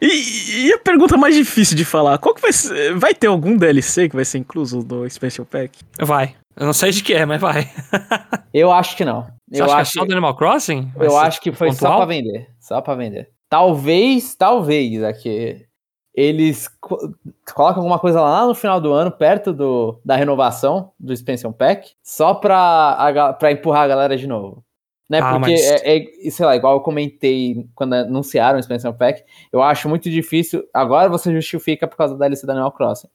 [0.01, 2.95] E, e a pergunta mais difícil de falar: qual que vai ser.
[2.95, 5.79] Vai ter algum DLC que vai ser incluso no Expansion Pack?
[6.01, 6.35] Vai.
[6.57, 7.71] Eu não sei de que é, mas vai.
[8.53, 9.27] Eu acho que não.
[9.53, 10.93] Você eu acha acho que é só do Animal Crossing?
[10.97, 11.97] Vai Eu acho que foi só pontual?
[11.99, 12.49] pra vender.
[12.61, 13.31] Só pra vender.
[13.49, 15.67] Talvez, talvez, aqui
[16.15, 16.99] eles co-
[17.55, 21.93] colocam alguma coisa lá no final do ano, perto do, da renovação do Expansion Pack,
[22.03, 24.63] só pra, a ga- pra empurrar a galera de novo.
[25.09, 25.21] Né?
[25.21, 25.97] Ah, Porque, mas- é,
[26.27, 29.23] é- sei lá, igual eu comentei quando anunciaram o Expansion Pack,
[29.53, 30.65] eu acho muito difícil.
[30.73, 33.09] Agora você justifica por causa da DLC da Animal Crossing.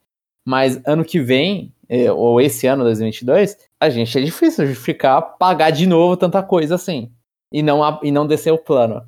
[0.46, 1.74] Mas ano que vem,
[2.12, 7.12] ou esse ano, 2022, a gente é difícil justificar pagar de novo tanta coisa assim.
[7.52, 9.02] E não, e não descer o plano.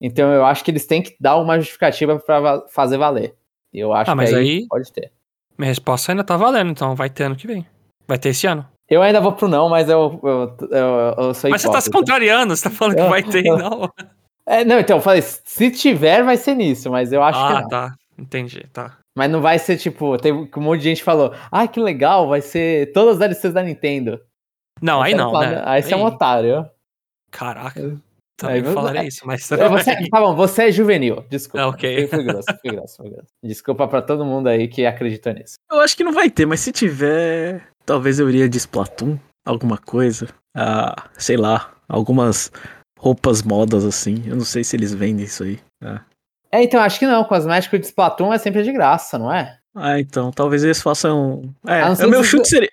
[0.00, 3.34] Então eu acho que eles têm que dar uma justificativa pra va- fazer valer.
[3.72, 5.10] Eu acho Ah, que mas aí, aí- pode ter.
[5.56, 7.66] Minha resposta ainda tá valendo, então vai ter ano que vem.
[8.06, 8.66] Vai ter esse ano.
[8.88, 11.90] Eu ainda vou pro não, mas eu, eu, eu, eu sou Mas você tá se
[11.90, 13.90] contrariando, você tá falando que Eu- vai ter e não.
[14.46, 17.66] É, não, então, eu falei, se tiver, vai ser nisso, mas eu acho que Ah,
[17.68, 17.94] tá.
[18.18, 18.96] Entendi, tá.
[19.16, 22.42] Mas não vai ser tipo, tem um monte de gente falou, ah, que legal, vai
[22.42, 24.20] ser todas as DLCs da Nintendo.
[24.82, 25.62] Não, aí não, fala, né?
[25.64, 26.68] Aí você é um otário.
[27.30, 27.80] Caraca.
[27.80, 27.96] Aí
[28.36, 31.24] Também você- falaria isso, mas É, Você, tá bom, você é juvenil.
[31.30, 31.64] Desculpa.
[31.64, 32.06] Ah, ok.
[32.08, 33.28] Fui, fui grosso, fui grosso, fui grosso.
[33.42, 35.54] Desculpa pra todo mundo aí que acreditou nisso.
[35.72, 39.78] Eu acho que não vai ter, mas se tiver, talvez eu iria de Splatoon, alguma
[39.78, 40.28] coisa.
[40.54, 42.52] Ah, sei lá, algumas
[42.98, 44.22] roupas modas assim.
[44.26, 45.58] Eu não sei se eles vendem isso aí.
[45.82, 46.02] Ah,
[46.56, 47.22] É, então, acho que não.
[47.24, 49.58] Cosmético de Splatoon é sempre de graça, não é?
[49.74, 51.42] Ah, então, talvez eles façam.
[51.66, 52.70] É, A não ser o meu que chute seria.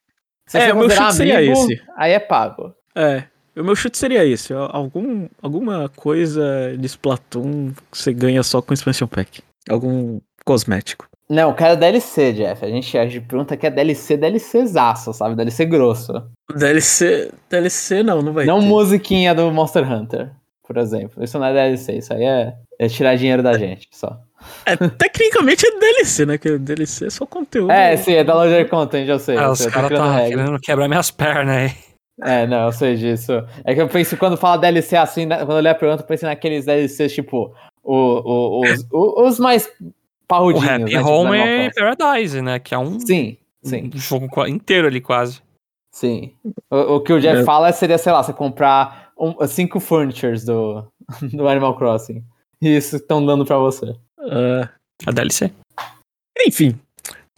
[0.47, 1.81] Se É, o meu chute seria esse.
[1.97, 2.73] Aí é pago.
[2.95, 3.23] É,
[3.57, 4.53] o meu chute seria esse.
[4.53, 9.41] Algum, alguma coisa de Splatoon que você ganha só com expansion pack.
[9.69, 11.05] Algum cosmético.
[11.29, 12.63] Não, eu quero DLC, Jeff.
[12.63, 15.35] A gente, a gente pergunta que é DLC, DLCzaço, sabe?
[15.35, 16.13] DLC grosso.
[16.55, 17.31] DLC.
[17.49, 18.65] DLC não, não vai não ter.
[18.65, 20.31] musiquinha do Monster Hunter,
[20.65, 21.23] por exemplo.
[21.23, 24.17] Isso não é DLC, isso aí é, é tirar dinheiro da gente, só.
[24.65, 26.37] É, tecnicamente é DLC, né?
[26.37, 27.71] Que DLC é só conteúdo.
[27.71, 29.37] É, sim, é da loja de content, eu sei.
[29.37, 31.71] Ah, os caras criando tá querendo quebrar minhas pernas aí.
[32.21, 33.31] É, não, eu sei disso.
[33.63, 36.07] É que eu penso, quando fala DLC assim, né, quando eu leio a pergunta, eu
[36.07, 37.53] penso naqueles DLCs, tipo,
[37.83, 39.93] o, o- os, o- os mais O
[40.27, 40.99] parrudinhos, Happy né?
[40.99, 41.95] tipo, Home Animal é Crossing.
[41.97, 42.59] Paradise, né?
[42.59, 45.41] Que é um, Sim, sim, um jogo inteiro ali quase.
[45.91, 46.33] sim.
[46.69, 47.43] O, o que o Jeff É.
[47.43, 50.83] fala seria, sei lá, você comprar um- cinco furnitures do,
[51.33, 52.23] do Animal Crossing.
[52.61, 53.95] E isso estão dando pra você.
[54.19, 54.69] Ah,
[55.05, 55.51] A DLC.
[56.47, 56.79] enfim.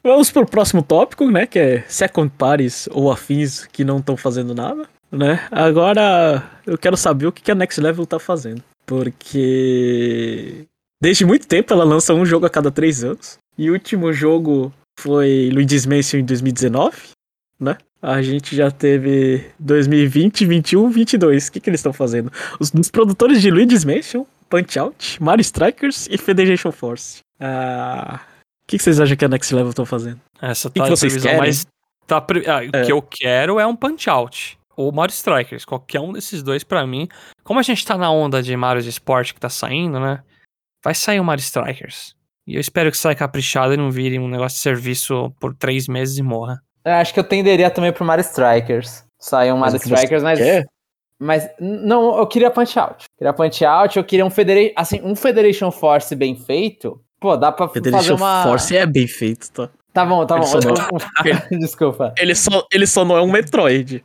[0.04, 1.48] Vamos pro próximo tópico, né?
[1.48, 5.48] Que é second parties ou afins que não estão fazendo nada, né?
[5.52, 8.62] Agora eu quero saber o que que a Next Level tá fazendo.
[8.86, 10.66] Porque
[11.02, 13.38] desde muito tempo ela lança um jogo a cada três anos.
[13.58, 16.98] E o último jogo foi Luigi's Mansion em 2019,
[17.60, 17.78] né?
[18.08, 21.47] A gente já teve 2020, 21, 22.
[21.47, 22.32] O que, que eles estão fazendo?
[22.60, 27.20] Os, os produtores de Luigi's Mansion, Punch Out, Mario Strikers e Federation Force.
[27.39, 28.20] Ah,
[28.64, 30.20] o que, que vocês acham que a Next Level estão fazendo?
[30.41, 31.38] Essa que tá que a vocês querem?
[31.39, 31.66] mas
[32.06, 32.86] tá pre- ah, o É.
[32.86, 34.58] que eu quero é um Punch Out.
[34.78, 35.66] Ou Mario Strikers.
[35.66, 37.08] Qualquer um desses dois pra mim.
[37.43, 40.22] Como a gente tá na onda de Mario de esporte que tá saindo, né?
[40.84, 42.14] Vai sair o Mario Strikers.
[42.45, 45.88] E eu espero que saia caprichado e não vire um negócio de serviço por três
[45.88, 46.62] meses e morra.
[46.86, 49.04] Eu acho que eu tenderia também pro Mario Strikers.
[49.20, 50.40] Sair um Mario Strikers, mas.
[50.40, 50.66] quer?
[51.20, 53.06] Mas não, eu queria Punch Out.
[53.18, 54.74] Queria Punch Out, eu queria um Federation.
[54.76, 57.02] Assim, um Federation Force bem feito.
[57.20, 58.44] Pô, dá pra fazer Federation uma.
[58.44, 59.70] Force é bem feito, tá?
[59.94, 60.74] Tá bom, tá Ele bom.
[61.52, 62.14] não- Desculpa.
[62.20, 64.04] Ele só, ele só não é um Metroid.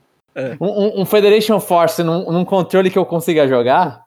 [0.61, 4.03] Um, um- um Federation Force num, num controle que eu consiga jogar.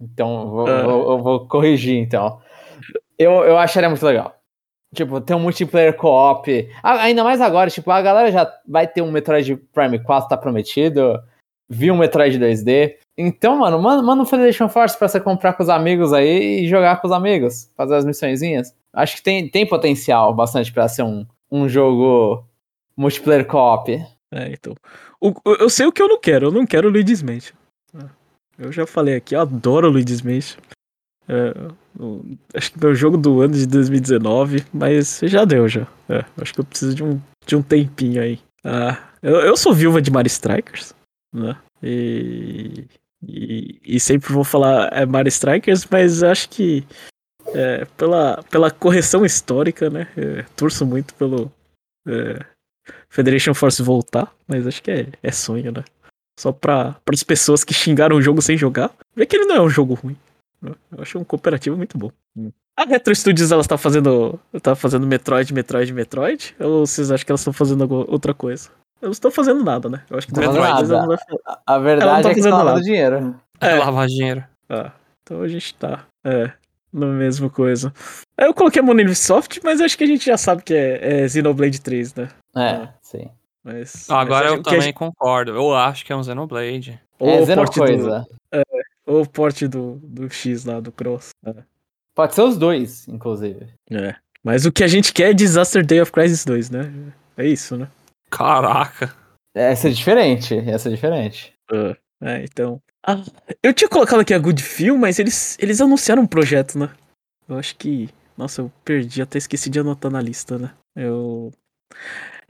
[0.00, 0.70] Então, eu vou, Ah.
[0.70, 2.38] eu- eu vou corrigir, então.
[3.18, 4.34] Eu, eu acharia muito legal.
[4.94, 6.68] Tipo, ter um multiplayer co-op.
[6.82, 10.36] Ah, ainda mais agora, tipo, a galera já vai ter um Metroid Prime 4, tá
[10.36, 11.18] prometido.
[11.68, 12.96] Viu um Metroid 2D.
[13.16, 16.68] Então, mano, manda, manda um Federation Force pra você comprar com os amigos aí e
[16.68, 17.70] jogar com os amigos.
[17.74, 18.74] Fazer as missõezinhas.
[18.92, 22.44] Acho que tem, tem potencial bastante pra ser um, um jogo
[22.94, 23.90] multiplayer co-op.
[24.30, 24.74] É, então.
[25.20, 26.46] O- eu sei o que eu não quero.
[26.48, 27.54] Eu não quero Luigi's Mansion.
[27.98, 28.04] É.
[28.58, 30.60] Eu já falei aqui, eu adoro Luigi's Mansion.
[31.28, 31.54] É,
[31.98, 32.24] o-
[32.54, 35.86] acho que meu jogo do ano de 2019, mas já deu já.
[36.08, 38.38] É, acho que eu preciso de um, de um tempinho aí.
[38.64, 40.94] Ah, eu, eu sou viúva de Mario Strikers,
[41.34, 41.56] né?
[41.82, 42.84] E,
[43.26, 46.84] e, e sempre vou falar é Mario Strikers, mas acho que
[47.48, 50.06] é, pela, pela correção histórica, né?
[50.16, 51.50] é, torço muito pelo
[52.06, 52.38] é,
[53.08, 55.84] Federation Force voltar, mas acho que é, é sonho, né?
[56.38, 59.60] Só pra, as pessoas que xingaram o jogo sem jogar, ver que ele não é
[59.60, 60.16] um jogo ruim.
[60.62, 60.72] Né?
[60.96, 62.10] Eu acho um cooperativo muito bom.
[62.76, 64.38] A Retro Studios, ela tá fazendo.
[64.62, 66.54] Tá fazendo Metroid, Metroid, Metroid?
[66.58, 68.70] Ou vocês acham que elas estão fazendo alguma outra coisa?
[69.02, 70.02] Elas não estão fazendo nada, né?
[70.08, 71.00] Eu acho que elas nada.
[71.00, 71.62] não vai falar.
[71.66, 72.82] A verdade tá é que estão lavando nada.
[72.82, 73.34] dinheiro.
[73.60, 73.74] É.
[73.74, 74.44] Lavar dinheiro.
[74.70, 74.92] Ah,
[75.22, 76.06] então a gente tá.
[76.24, 76.50] É,
[76.92, 77.92] na mesma coisa.
[78.38, 81.28] Eu coloquei a Monolith Soft, mas acho que a gente já sabe que é, é
[81.28, 82.28] Xenoblade 3, né?
[82.56, 83.28] É, sim.
[83.64, 85.52] Mas, Agora mas eu também gente- concordo.
[85.52, 86.98] Eu acho que é um Xenoblade.
[87.18, 88.26] ou é do- coisa.
[89.12, 91.32] Ou o porte do, do X lá, do Cross.
[92.14, 93.68] Pode ser os dois, inclusive.
[93.90, 94.14] É.
[94.42, 97.12] Mas o que a gente quer é Disaster Day of Crisis 2, né?
[97.36, 97.88] É isso, né?
[98.30, 99.14] Caraca.
[99.54, 100.56] Essa é diferente.
[100.56, 101.52] Essa é diferente.
[102.22, 102.80] É, então.
[103.06, 103.22] Ah,
[103.62, 106.88] eu tinha colocado aqui a Good Feel, mas eles, eles anunciaram um projeto, né?
[107.46, 108.08] Eu acho que.
[108.34, 110.70] Nossa, eu perdi, até esqueci de anotar na lista, né?
[110.96, 111.52] Eu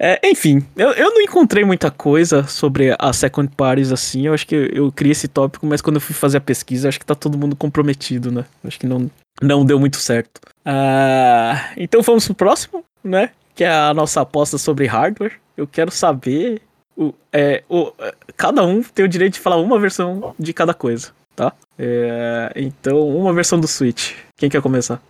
[0.04, 4.26] É, enfim, eu, eu não encontrei muita coisa sobre a second parties assim.
[4.26, 6.88] Eu acho que eu, eu criei esse tópico, mas quando eu fui fazer a pesquisa,
[6.88, 8.44] acho que tá todo mundo comprometido, né?
[8.64, 9.08] Acho que não,
[9.40, 10.40] não deu muito certo.
[10.64, 13.30] Ah, então vamos pro próximo, né?
[13.54, 15.38] Que é a nossa aposta sobre hardware.
[15.56, 16.60] Eu quero saber.
[16.96, 20.74] O, é, o, é, cada um tem o direito de falar uma versão de cada
[20.74, 21.52] coisa, tá?
[21.78, 24.14] É, então, uma versão do Switch.
[24.36, 25.00] Quem quer começar?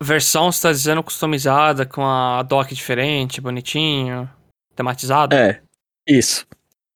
[0.00, 4.30] Versão, você tá dizendo customizada, com a dock diferente, bonitinho,
[4.74, 5.34] tematizado?
[5.34, 5.60] É,
[6.06, 6.46] isso.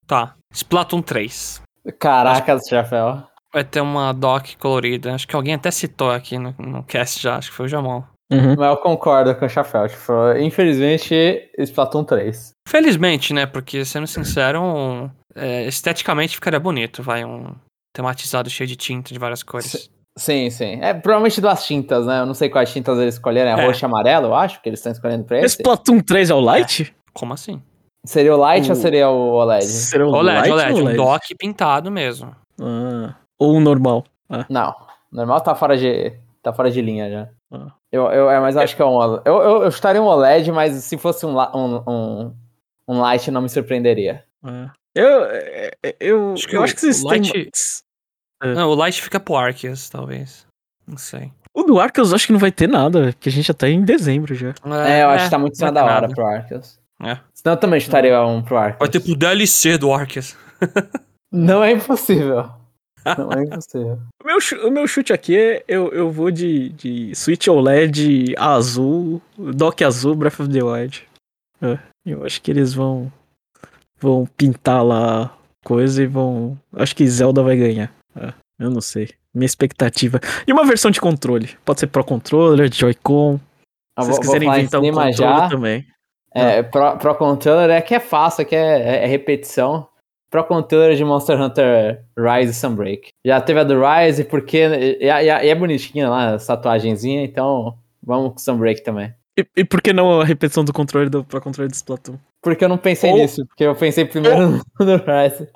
[0.06, 0.34] Tá.
[0.52, 1.62] Splatoon 3.
[1.98, 3.22] Caraca, Chaféu.
[3.52, 5.14] Vai ter uma dock colorida.
[5.14, 8.02] Acho que alguém até citou aqui no, no cast já, acho que foi o Jamon.
[8.32, 8.54] Uhum.
[8.56, 9.88] Mas eu concordo com o Chaféu.
[9.88, 12.52] Tipo, infelizmente, Splatoon 3.
[12.66, 13.44] Felizmente, né?
[13.44, 17.24] Porque, sendo sincero, um, é, esteticamente ficaria bonito, vai.
[17.24, 17.54] Um
[17.94, 19.90] tematizado cheio de tinta de várias cores.
[20.18, 20.78] Sim, sim.
[20.82, 22.20] É provavelmente duas tintas, né?
[22.20, 23.58] Eu não sei quais tintas eles escolheram.
[23.58, 23.66] É, É.
[23.66, 25.56] roxo e amarelo, eu acho, que eles estão escolhendo pra esse.
[25.56, 26.94] Splatoon 3 é o Light?
[27.14, 27.62] Como assim?
[28.04, 29.64] Seria o Light O- ou seria o OLED?
[29.64, 32.34] Será o OLED, Light OLED, ou um dock pintado mesmo.
[32.60, 34.04] Ah, ou o normal?
[34.48, 34.74] Não.
[35.10, 36.12] Normal tá fora de.
[36.42, 37.28] tá fora de linha já.
[37.52, 37.72] Ah.
[37.92, 38.94] Eu, eu, é, mas eu acho que é um.
[38.94, 39.22] OLED.
[39.24, 42.34] Eu, eu, eu chutaria um OLED, mas se fosse um, um, um,
[42.88, 44.24] um Light não me surpreenderia.
[44.42, 44.70] Ah.
[44.94, 47.22] Eu, é, é, eu, Acho que eu o- acho que vocês o têm.
[48.42, 48.54] É.
[48.54, 50.46] Não, o Light fica pro Arceus, talvez.
[50.86, 51.32] Não sei.
[51.54, 53.68] O do Arceus eu acho que não vai ter nada, porque a gente já tá
[53.68, 54.54] em dezembro já.
[54.86, 56.14] É, eu acho que tá muito em cima da hora nada.
[56.14, 56.78] pro Arceus.
[57.00, 57.18] É.
[57.34, 58.78] Senão eu também chutaria um pro Arceus.
[58.78, 60.36] Vai ter pro DLC do Arceus.
[61.32, 62.50] Não é impossível.
[63.18, 63.98] Não é impossível.
[64.22, 64.38] O meu,
[64.68, 70.14] o meu chute aqui é eu, eu vou de, de Switch OLED azul, dock azul,
[70.14, 71.02] Breath of the Wild.
[71.60, 71.76] É,
[72.06, 73.12] eu acho que eles vão
[74.00, 76.56] vão pintar lá coisa e vão.
[76.74, 77.92] Acho que Zelda vai ganhar.
[78.16, 79.10] É, eu não sei.
[79.34, 80.20] Minha expectativa.
[80.46, 81.50] E uma versão de controle.
[81.64, 83.38] Pode ser Pro Controller, Joy-Con.
[83.38, 83.42] Se
[83.96, 85.48] vou, vocês quiserem inventar um controle já.
[85.48, 85.86] também.
[86.34, 89.86] É, Pro, Pro Controller é que é fácil, que é, é- é repetição.
[90.30, 93.08] Pro Controller de Monster Hunter Rise e Sunbreak.
[93.24, 94.56] Já teve a do Rise, porque.
[94.58, 99.12] E, e- e é bonitinha lá, essa tatuagenzinha, então vamos com Sunbreak também.
[99.38, 102.16] E, e por que não a repetição do controle do Pro Controller do Splatoon?
[102.42, 104.38] Porque eu não pensei Ou- nisso, porque eu pensei primeiro
[104.80, 105.48] no, no Rise.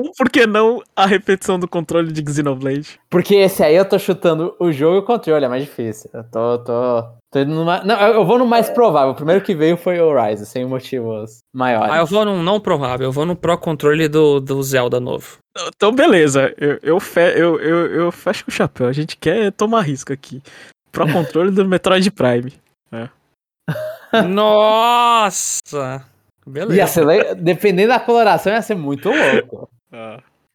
[0.00, 2.98] Ou por que não a repetição do controle de Xenoblade?
[3.10, 6.10] Porque esse aí eu tô chutando o jogo e o controle, é mais difícil.
[6.12, 6.58] Eu tô.
[6.58, 7.82] tô, tô indo numa.
[7.84, 9.10] Não, eu vou no mais provável.
[9.12, 11.92] O primeiro que veio foi o Rise, sem motivos maiores.
[11.92, 15.38] Ah, eu vou num não provável, eu vou no Pro Controle do, do Zelda novo.
[15.74, 16.52] Então, beleza.
[16.58, 18.88] Eu, eu, fe- eu, eu, eu fecho com o chapéu.
[18.88, 20.42] A gente quer tomar risco aqui.
[20.90, 22.52] Pro controle do Metroid Prime.
[24.28, 26.04] Nossa!
[26.46, 26.76] Beleza.
[26.76, 29.68] Ia ser Dependendo da coloração, ia ser muito louco.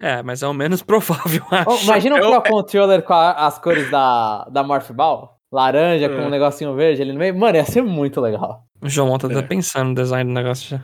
[0.01, 1.69] É, mas é o menos provável, acho.
[1.69, 5.35] Ô, imagina um Eu- Pro Controller com a- as cores da, da Morph Ball.
[5.51, 6.27] Laranja com É.
[6.27, 7.35] um negocinho verde ali no meio.
[7.35, 8.63] Mano, ia ser muito legal.
[8.81, 9.41] O João tá até É.
[9.41, 10.83] pensando no design do negócio já.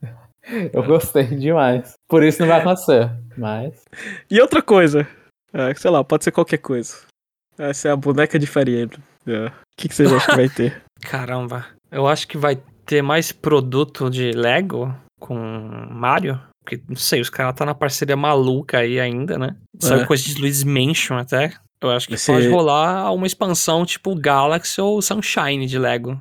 [0.72, 1.94] Eu gostei demais.
[2.08, 3.10] Por isso não vai acontecer.
[3.36, 3.84] Mas.
[4.30, 5.06] E outra coisa.
[5.52, 6.94] É, sei lá, pode ser qualquer coisa.
[7.58, 8.88] Essa é a boneca de farinha.
[9.26, 9.46] É.
[9.46, 10.82] O que, que vocês acham que vai ter?
[11.02, 11.66] Caramba.
[11.90, 12.56] Eu acho que vai
[12.86, 15.36] ter mais produto de Lego com
[15.90, 16.40] Mario.
[16.64, 19.56] Porque, não sei, os caras tá na parceria maluca aí ainda, né?
[19.80, 20.06] Saiu É.
[20.06, 21.52] coisa de Luigi's Mansion até.
[21.80, 26.20] Eu acho que Esse- pode rolar uma expansão tipo Galaxy ou Sunshine de Lego.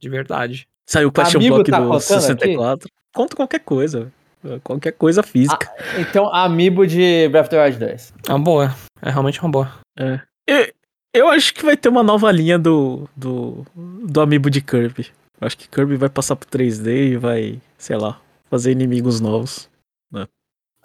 [0.00, 0.68] De verdade.
[0.88, 2.88] Saiu o Question Block tá do contando 64.
[3.14, 4.12] Conta qualquer coisa.
[4.44, 5.70] É, Qualquer coisa física.
[5.98, 8.12] Então, Amiibo de Breath of the Wild 2.
[8.28, 8.74] É uma boa.
[9.00, 9.72] É realmente uma boa.
[10.48, 10.72] E-
[11.14, 15.08] Eu acho que vai ter uma nova linha do, do, do Amiibo de Kirby.
[15.40, 18.18] Eu acho que Kirby vai passar pro 3D e vai, sei lá,
[18.50, 19.68] fazer inimigos novos.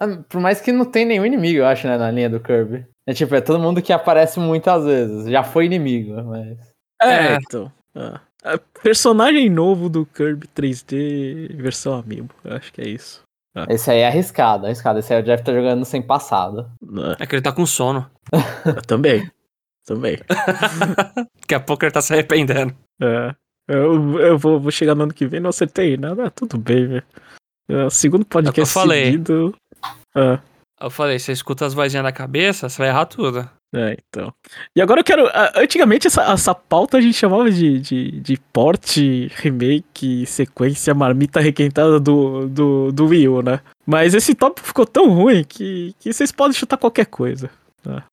[0.00, 2.86] Ah, Por mais que não tem nenhum inimigo, eu acho, né, na linha do Kirby.
[3.06, 5.26] É tipo, é todo mundo que aparece muitas vezes.
[5.28, 6.58] Já foi inimigo, mas.
[7.02, 7.34] É, É.
[7.36, 7.72] então.
[7.94, 8.20] ah.
[8.44, 12.32] É, personagem novo do Kirby 3D versão Amiibo.
[12.44, 13.22] Eu acho que é isso.
[13.68, 15.00] Esse aí é arriscado, arriscado.
[15.00, 16.70] Esse aí o Jeff tá jogando sem passado.
[17.18, 18.08] É, É que ele tá com sono.
[18.86, 19.28] também.
[19.84, 20.16] Também.
[21.40, 22.72] Daqui a pouco ele tá se arrependendo.
[23.02, 23.34] É.
[23.66, 26.26] Eu, eu vou, vou chegar no ano que vem, não acertei nada.
[26.26, 27.04] Ah, tudo bem, velho.
[27.68, 29.04] É, segundo podcast É que eu falei.
[29.06, 29.54] seguido.
[30.16, 30.38] É,
[30.80, 33.48] Eu falei, você escuta as vozinhas da cabeça, você vai errar tudo.
[33.74, 34.32] é, então.
[34.74, 35.28] E agora eu quero.
[35.54, 42.00] Antigamente essa, essa pauta a gente chamava de, de, de porte, remake, sequência, marmita requentada
[42.00, 43.60] do, do, do Wii U, né?
[43.86, 47.50] Mas esse tópico ficou tão ruim que, que vocês podem chutar qualquer coisa.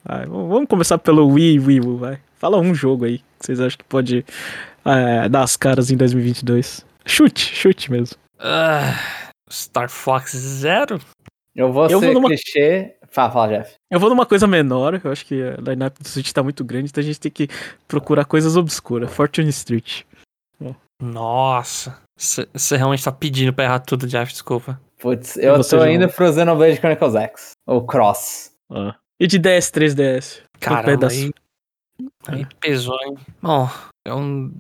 [0.05, 2.19] Vai, vamos vamos começar pelo Wii Wii U, vai.
[2.37, 4.25] Fala um jogo aí que vocês acham que pode
[4.85, 6.85] é, dar as caras em 2022.
[7.05, 8.17] Chute, chute mesmo.
[8.39, 8.93] Ah,
[9.51, 10.99] Star Fox Zero?
[11.55, 12.95] Eu vou Eu ser vou numa- clichê.
[13.09, 13.73] Fala, fala, Jeff.
[13.89, 16.89] Eu vou numa coisa menor, eu acho que a lineup do Switch tá muito grande,
[16.89, 17.47] então a gente tem que
[17.87, 19.09] procurar coisas obscuras.
[19.13, 20.03] Fortune Street.
[21.01, 21.97] Nossa.
[22.17, 24.79] Você realmente tá pedindo pra errar tudo, Jeff, desculpa.
[24.99, 27.51] Putz, eu tô indo pro Xenoblade Chronicles X.
[27.67, 28.51] Ou Cross.
[28.71, 28.95] Ah.
[29.19, 30.41] E de DS, 3DS?
[30.59, 31.31] Caramba, aí,
[32.27, 33.15] aí pesou, hein?
[33.41, 33.69] Bom,
[34.05, 34.53] é um...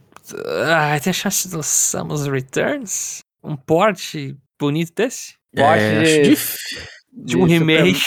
[0.65, 3.19] Ah, tem a chance do Samus Returns?
[3.43, 5.33] Um porte bonito desse?
[5.55, 6.81] Porte É, de- acho difícil.
[7.13, 8.01] De um Super- remake?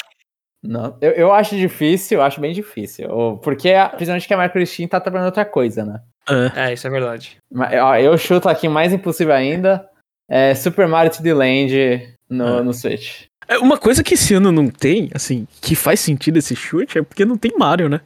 [0.63, 3.09] Não, eu, eu acho difícil, eu acho bem difícil.
[3.11, 6.01] Ou- Porque, a- principalmente que a Microsteam tá trabalhando outra coisa, né?
[6.29, 6.71] É.
[6.71, 7.39] É, isso é verdade.
[7.51, 9.89] Mas, ó, eu chuto aqui mais impossível ainda.
[10.29, 12.63] É Super Mario 3D Land no, É.
[12.63, 13.23] no Switch.
[13.47, 17.03] É, Uma coisa que esse ano não tem, assim, que faz sentido esse chute, é
[17.03, 18.01] porque não tem Mario, né?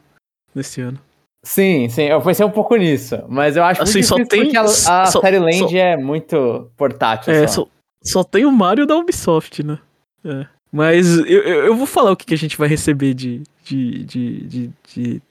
[0.54, 1.00] Nesse ano.
[1.44, 3.18] Sim, sim, eu pensei um pouco nisso.
[3.28, 5.76] Mas eu acho Assim, muito só difícil tem- porque a, a só- série Land só-
[5.76, 7.32] é muito portátil.
[7.32, 7.66] É, só.
[8.02, 9.78] Só, tem o Mario da Ubisoft, né?
[10.24, 10.46] É.
[10.70, 14.04] Mas eu, eu, eu vou falar o que, que a gente vai receber de, de,
[14.04, 15.22] de, de, de,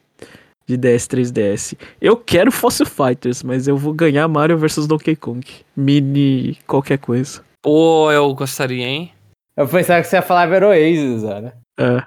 [0.67, 1.77] de DS 3DS.
[1.99, 5.45] Eu quero Fossil Fighters, mas eu vou ganhar Mario vs Donkey Kong.
[5.75, 7.41] Mini qualquer coisa.
[7.61, 9.11] Pô, eu gostaria, hein?
[9.57, 11.53] Eu pensava que você ia falar Oasis, olha.
[11.79, 12.03] É,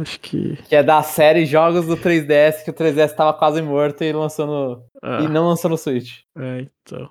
[0.00, 0.56] acho que.
[0.68, 4.46] Que é da série jogos do 3DS, que o 3DS tava quase morto e lançou
[4.46, 4.82] no.
[5.02, 6.20] ah, E não lançou no Switch.
[6.38, 7.08] é, então.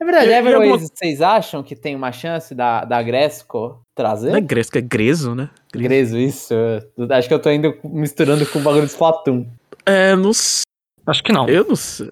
[0.00, 3.80] É verdade, E- e Ever Oasis, vocês acham que tem uma chance da, da Gresco
[3.94, 4.30] trazer?
[4.30, 5.50] Não é Gresco, é Greso, né?
[5.72, 6.52] Greso, isso.
[6.54, 9.46] Eu Acho que eu tô indo misturando com o bagulho de Splatoon.
[9.86, 10.62] É, não sei.
[11.06, 11.48] Acho que não.
[11.48, 12.10] Eu não sei.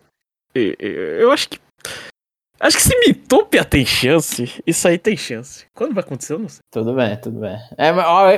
[0.55, 1.59] Eu, eu- eu acho que.
[2.63, 5.67] Acho que se Mitopia tem chance, isso aí tem chance.
[5.75, 6.61] Quando vai acontecer, eu não sei.
[6.71, 7.59] Tudo bem, tudo bem.
[7.77, 7.91] É,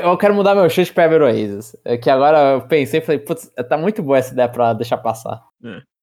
[0.02, 1.76] eu quero mudar meu chute pra Ever Oasis.
[1.84, 4.96] É que agora eu pensei e falei, putz, tá muito boa essa ideia pra deixar
[4.96, 5.44] passar.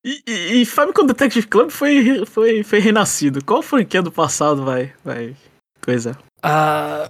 [0.05, 3.43] E, e, e Famicom Detective Club foi, foi, foi renascido.
[3.43, 4.93] Qual franquia do passado vai.
[5.03, 5.35] vai
[5.83, 6.15] coisa?
[6.43, 7.09] Ah.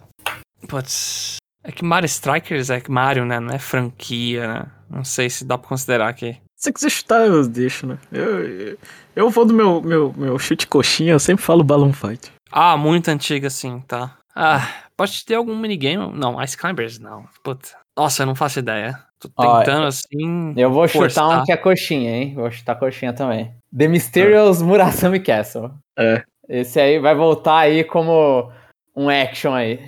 [0.65, 1.37] Putz.
[1.61, 3.37] É que Mario Strikers é que Mario, né?
[3.37, 4.71] Não é franquia, né?
[4.89, 6.37] Não sei se dá pra considerar aqui.
[6.55, 7.97] Se você quiser chutar, eu deixo, né?
[8.11, 8.77] Eu, eu,
[9.15, 12.31] eu vou do meu, meu, meu chute coxinha, eu sempre falo Balloon Fight.
[12.51, 14.17] Ah, muito antiga, sim, tá.
[14.35, 16.11] Ah, pode ter algum minigame?
[16.17, 17.25] Não, Ice Climbers, não.
[17.43, 17.69] Puta.
[17.97, 18.97] Nossa, eu não faço ideia.
[19.19, 20.53] Tô Ó, tentando assim.
[20.57, 22.33] Eu vou chutar um que é coxinha, hein?
[22.33, 23.53] Vou chutar coxinha também.
[23.77, 25.71] The Mysterious Murasami Castle.
[25.97, 26.23] É.
[26.49, 28.51] Esse aí vai voltar aí como
[28.95, 29.87] um action aí.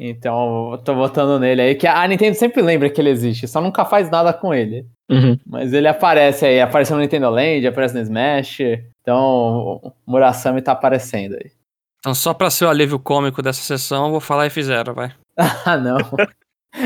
[0.00, 3.60] Então, eu tô botando nele aí, que a Nintendo sempre lembra que ele existe, só
[3.60, 4.86] nunca faz nada com ele.
[5.10, 5.36] Uhum.
[5.44, 8.60] Mas ele aparece aí, apareceu no Nintendo Land, aparece no Smash.
[9.00, 11.50] Então, o Murasami tá aparecendo aí.
[11.98, 15.12] Então, só pra ser o alívio cômico dessa sessão, eu vou falar F0, vai.
[15.66, 15.98] Ah, não.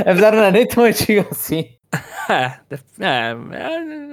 [0.06, 1.68] F-Zero não é nem tão antigo assim.
[2.30, 2.52] É,
[3.00, 3.72] é, é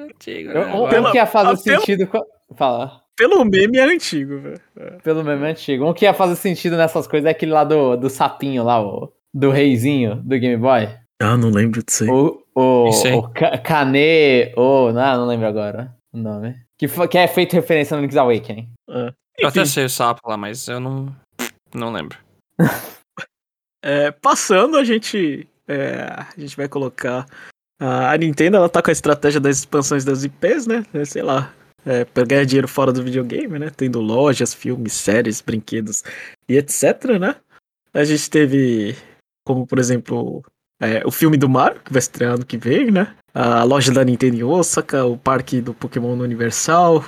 [0.10, 0.50] antigo.
[0.50, 0.74] Eu- né?
[0.74, 2.08] Um, Pela- um que ia fazer pelo- sentido.
[2.08, 2.26] com-
[2.58, 3.02] Fala.
[3.20, 4.62] Pelo meme é antigo, velho.
[5.04, 5.86] Pelo meme antigo.
[5.86, 9.12] Um que ia fazer sentido nessas coisas é aquele lá do, do sapinho lá, o,
[9.34, 10.88] do reizinho do Game Boy.
[11.22, 12.10] Ah, não lembro disso aí.
[12.10, 13.14] O, o, Isso aí.
[13.14, 14.54] o Ka- Kane.
[14.56, 16.56] O, não, não lembro agora o nome.
[16.78, 18.70] Que, que é feito referência no Link's Awakening.
[18.90, 19.12] Ah.
[19.38, 21.14] Eu até sei o sapo lá, mas eu não.
[21.76, 22.18] Não lembro.
[23.84, 25.46] é, passando, a gente.
[25.68, 27.26] é, a gente vai colocar.
[27.82, 30.86] A, Nintendo, ela tá com a estratégia das expansões das IPs, né?
[30.94, 31.54] É, Sei lá.
[31.86, 33.72] É, pra ganhar dinheiro fora do videogame, né?
[33.76, 36.04] Tendo lojas, filmes, séries, brinquedos
[36.48, 37.36] e etc, né?
[37.94, 38.96] A gente teve,
[39.46, 40.44] como por exemplo,
[40.82, 43.16] é, o filme do Mario, que vai estrear ano que vem, né?
[43.34, 47.04] A loja da Nintendo em Osaka, o parque do Pokémon no Universal.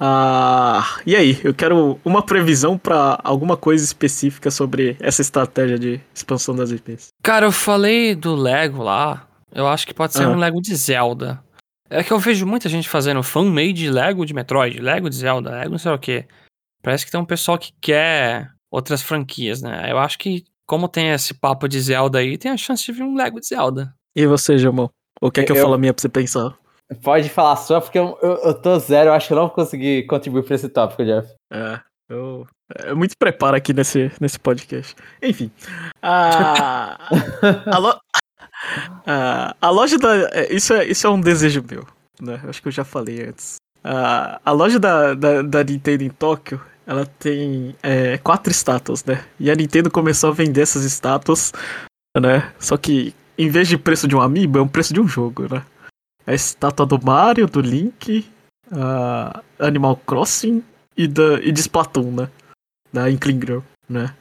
[0.00, 6.00] Ah, e aí, eu quero uma previsão pra alguma coisa específica sobre essa estratégia de
[6.14, 7.08] expansão das IPs.
[7.22, 9.26] Cara, eu falei do Lego lá.
[9.52, 10.28] Eu acho que pode ser Ah.
[10.30, 11.42] um Lego de Zelda.
[11.90, 15.70] É que eu vejo muita gente fazendo fan-made Lego de Metroid, Lego de Zelda, Lego
[15.70, 16.26] não sei o que.
[16.82, 19.90] Parece que tem um pessoal que quer outras franquias, né?
[19.90, 23.02] Eu acho que, como tem esse papo de Zelda aí, tem a chance de vir
[23.02, 23.94] um Lego de Zelda.
[24.14, 24.88] E você, Jamon?
[25.20, 26.56] Ou quer que eu, Eu- fale a minha pra você pensar?
[27.02, 29.10] Pode falar sua, porque eu, eu, eu tô zero.
[29.10, 31.28] Eu acho que eu não vou conseguir contribuir pra esse tópico, Jeff.
[31.52, 32.46] É, eu.
[32.76, 34.94] É muito preparo aqui nesse, nesse podcast.
[35.22, 35.50] Enfim.
[36.02, 36.96] A,
[37.66, 38.00] a, lo-
[39.06, 40.28] a, a loja da.
[40.32, 41.86] é, Isso é, isso é um desejo meu,
[42.20, 42.40] né?
[42.48, 43.56] Acho que eu já falei antes.
[43.82, 49.24] A, a loja da, da, da Nintendo em Tóquio, ela tem é, quatro estátuas, né?
[49.38, 51.52] E a Nintendo começou a vender essas estátuas,
[52.20, 52.52] né?
[52.58, 55.46] Só que em vez de preço de um amiibo, é um preço de um jogo,
[55.52, 55.64] né?
[56.26, 58.26] A estátua do Mario, do Link,
[58.72, 60.62] a Animal Crossing
[60.96, 62.28] e, da, e de Splatoon, né?
[62.92, 64.12] Da Inkling Girl, né?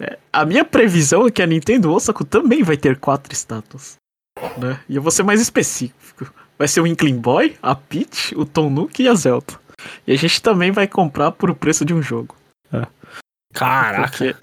[0.00, 3.96] É, a minha previsão é que a Nintendo Osaka também vai ter quatro estátuas,
[4.56, 4.80] né?
[4.88, 6.32] E eu vou ser mais específico.
[6.58, 9.60] Vai ser o Inkling Boy, a Peach, o Tom Nook e a Zelda.
[10.06, 12.36] E a gente também vai comprar por o preço de um jogo.
[13.52, 14.08] Caraca.
[14.08, 14.36] Porque,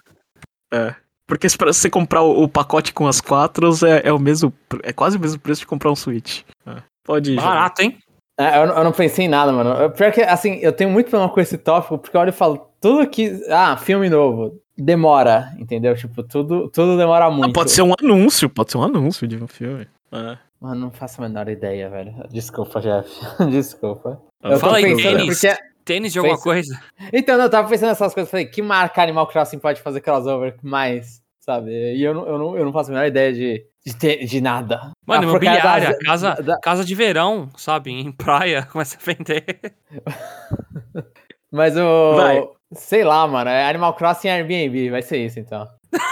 [0.74, 0.96] é,
[1.28, 4.54] porque se pra você comprar o, o pacote com as quatro é, é o mesmo,
[4.84, 6.42] é quase o mesmo preço de comprar um Switch.
[6.66, 6.82] É.
[7.04, 7.36] Pode ir.
[7.36, 7.98] Barato, hein?
[8.38, 9.70] É, eu, não- eu não pensei em nada, mano.
[9.72, 12.34] Eu- Pior que, assim, eu tenho muito problema com esse tópico, porque eu olho e
[12.34, 13.42] falo, tudo que.
[13.50, 14.60] Ah, filme novo.
[14.78, 15.96] Demora, entendeu?
[15.96, 17.50] Tipo, tudo, tudo demora muito.
[17.52, 19.88] Ah, pode ser um anúncio, pode ser um anúncio de um filme.
[20.12, 20.38] É.
[20.60, 22.14] Mano, não faço a menor ideia, velho.
[22.30, 23.10] Desculpa, Jeff.
[23.50, 24.22] Desculpa.
[24.44, 25.40] Ah, Eu Fala aí, pensando tênis.
[25.42, 25.58] porque.
[25.86, 26.82] Tênis de alguma Fez- coisa.
[27.14, 28.30] Então, eu tava pensando nessas coisas.
[28.30, 31.72] Falei, que marca Animal Crossing pode fazer crossover mais, sabe?
[31.96, 34.42] E eu não, eu não, eu não faço a menor ideia de, de, ter- de
[34.42, 34.92] nada.
[35.06, 37.92] Mano, A porcaria imobiliária, das- casa, da- casa de verão, sabe?
[37.92, 39.44] Em praia, começa a vender.
[41.52, 42.16] Mas o.
[42.16, 42.44] Vai.
[42.74, 43.50] Sei lá, mano.
[43.50, 44.90] É Animal Crossing Airbnb.
[44.90, 45.68] Vai ser isso, então.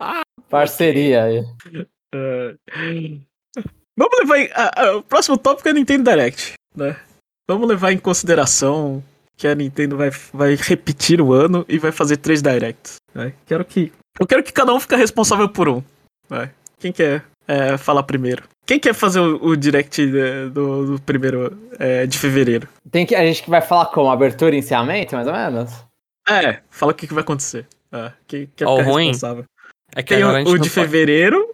[0.00, 0.20] É.
[0.50, 1.44] Parceria aí.
[2.14, 2.54] É.
[3.96, 4.48] Vamos levar em.
[4.54, 6.96] ah, ah, o próximo tópico é Nintendo Direct, né?
[7.48, 9.02] Vamos levar em consideração
[9.36, 12.96] que a Nintendo vai, vai repetir o ano e vai fazer três Directs.
[13.14, 13.32] Né?
[13.46, 15.82] Quero que, eu quero que cada um fique responsável por um.
[16.28, 16.50] Vai.
[16.78, 18.44] Quem quer é, falar primeiro?
[18.64, 20.04] Quem quer fazer o, o Direct
[20.52, 22.68] do, do primeiro é, de fevereiro?
[22.90, 24.10] Tem que, a gente que vai falar como?
[24.10, 25.72] Abertura e encerramento, mais ou menos?
[26.28, 27.66] É, fala o que, que vai acontecer.
[27.90, 29.44] É, quem quer ficar ruim responsável?
[29.94, 31.51] É que Tem o, o de pode- fevereiro,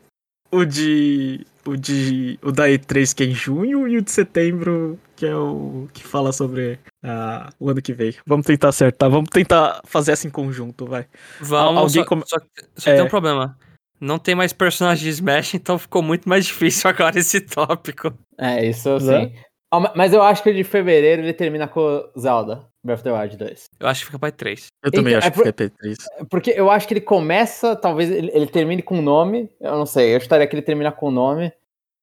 [0.50, 1.46] o de.
[1.66, 2.38] O de.
[2.42, 6.02] O da E3 que é em junho e o de setembro, que é o que
[6.02, 8.14] fala sobre ah, o ano que vem.
[8.26, 11.06] Vamos tentar acertar, vamos tentar fazer essa em conjunto, vai.
[11.40, 12.36] Vamos, alguém só, come- só,
[12.76, 12.94] só É.
[12.96, 13.56] tem um problema.
[14.00, 18.12] Não tem mais personagem de Smash, então ficou muito mais difícil agora esse tópico.
[18.38, 19.26] É, isso Né?
[19.28, 19.34] sim.
[19.72, 23.12] Ma- mas eu acho que o de fevereiro ele termina com Zelda, Breath of the
[23.12, 23.64] Wild 2.
[23.78, 24.66] Eu acho que fica pra 3.
[24.82, 25.96] Eu também Então, acho é que por- fica P3.
[26.30, 29.50] Porque eu acho que ele começa, talvez ele, ele termine com o nome.
[29.60, 31.52] Eu não sei, eu estaria que ele termina com o nome.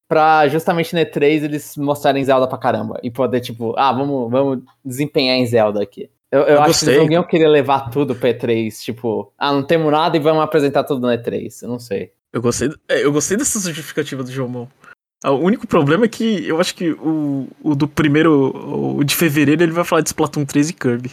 [0.08, 3.00] Pra justamente no E3 eles mostrarem Zelda pra caramba.
[3.02, 6.12] E poder, tipo, ah, vamos, vamos desempenhar em Zelda aqui.
[6.32, 7.06] Eu, eu Eu acho que eles gostei.
[7.08, 8.80] não iam querer levar tudo pro E3.
[8.84, 11.64] Tipo, ah, não temos nada e vamos apresentar tudo no E3.
[11.64, 12.12] Eu não sei.
[12.32, 14.68] Eu gostei, é, eu gostei dessa justificativa do Jomon.
[15.24, 18.52] Ah, O único problema é que eu acho que o, o do primeiro,
[18.98, 21.12] o de fevereiro, ele vai falar de Splatoon 3 e Kirby.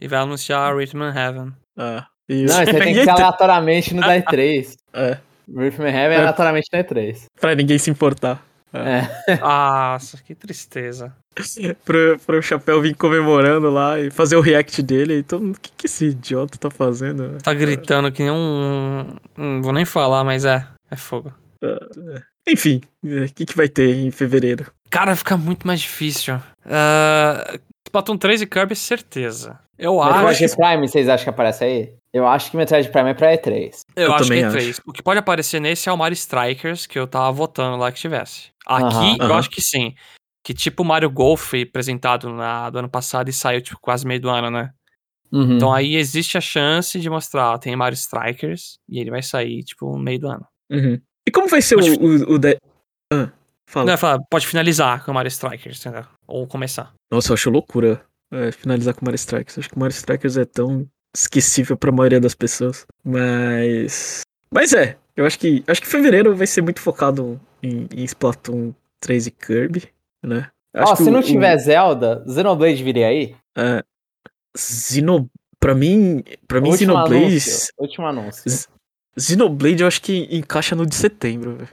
[0.00, 1.52] E vai anunciar Rhythm and Heaven.
[1.76, 4.76] Ah, e Não, isso aí tem que ser aleatoriamente no da E3.
[4.94, 5.18] É,
[5.48, 6.18] Rhythm and Heaven é É.
[6.20, 7.24] aleatoriamente no E3.
[7.40, 8.42] pra ninguém se importar.
[8.72, 9.36] É.
[9.40, 11.14] Nossa, que tristeza.
[11.84, 15.18] pro, pro Chapéu vir comemorando lá e fazer o react dele.
[15.18, 17.38] E todo mundo, o que, que esse idiota tá fazendo?
[17.42, 19.06] Tá gritando que nem um.
[19.36, 20.66] Não vou nem falar, mas é.
[20.90, 21.32] É fogo.
[22.48, 24.70] Enfim, é, o que, que vai ter em fevereiro?
[24.90, 26.36] Cara, fica muito mais difícil.
[26.64, 29.58] Uh, Splatoon 3 e Kirby, certeza.
[29.78, 30.56] Eu Metroid acho.
[30.56, 31.92] Prime, vocês acham que aparece aí?
[32.12, 33.82] Eu acho que Metroid Prime é pra E3.
[33.94, 34.56] Eu, Eu acho que também é acho.
[34.56, 34.80] 3.
[34.86, 38.00] O que pode aparecer nesse é o Mario Strikers, que eu tava votando lá que
[38.00, 38.50] tivesse.
[38.66, 39.16] Aqui, Aham.
[39.20, 39.38] eu Aham.
[39.38, 39.94] acho que sim.
[40.42, 44.06] Que tipo o Mario Golf foi apresentado na, do ano passado e saiu, tipo, quase
[44.06, 44.70] meio do ano, né?
[45.30, 45.56] Uhum.
[45.56, 49.62] Então aí existe a chance de mostrar, ó, tem Mario Strikers e ele vai sair,
[49.62, 50.46] tipo, no meio do ano.
[51.28, 52.56] E como vai ser Pode- o, o, o de-
[53.12, 53.30] Ah,
[53.68, 53.92] fala.
[53.94, 56.06] Não, pode finalizar com o Mario Strikers, entendeu?
[56.26, 56.94] Ou começar.
[57.12, 58.00] Nossa, eu acho loucura
[58.32, 59.58] é, finalizar com Mario Strikers.
[59.58, 62.86] Acho que o Mario Strikers é tão esquecível pra maioria das pessoas.
[63.04, 64.22] Mas.
[64.50, 65.62] Mas é, eu acho que.
[65.66, 69.88] Acho que fevereiro vai ser muito focado em, em Splatoon 3 e Kirby,
[70.24, 70.48] né?
[70.74, 73.36] Acho Ó, se o- não o- tiver Zelda, Xenoblade viria aí?
[73.56, 73.82] É,
[74.56, 75.28] Xeno...
[75.60, 77.24] Pra mim, pra mim Último Xenoblade.
[77.24, 77.72] anúncio.
[77.78, 78.68] Último anúncio.
[79.18, 81.68] Xenoblade eu acho que encaixa no de setembro, velho.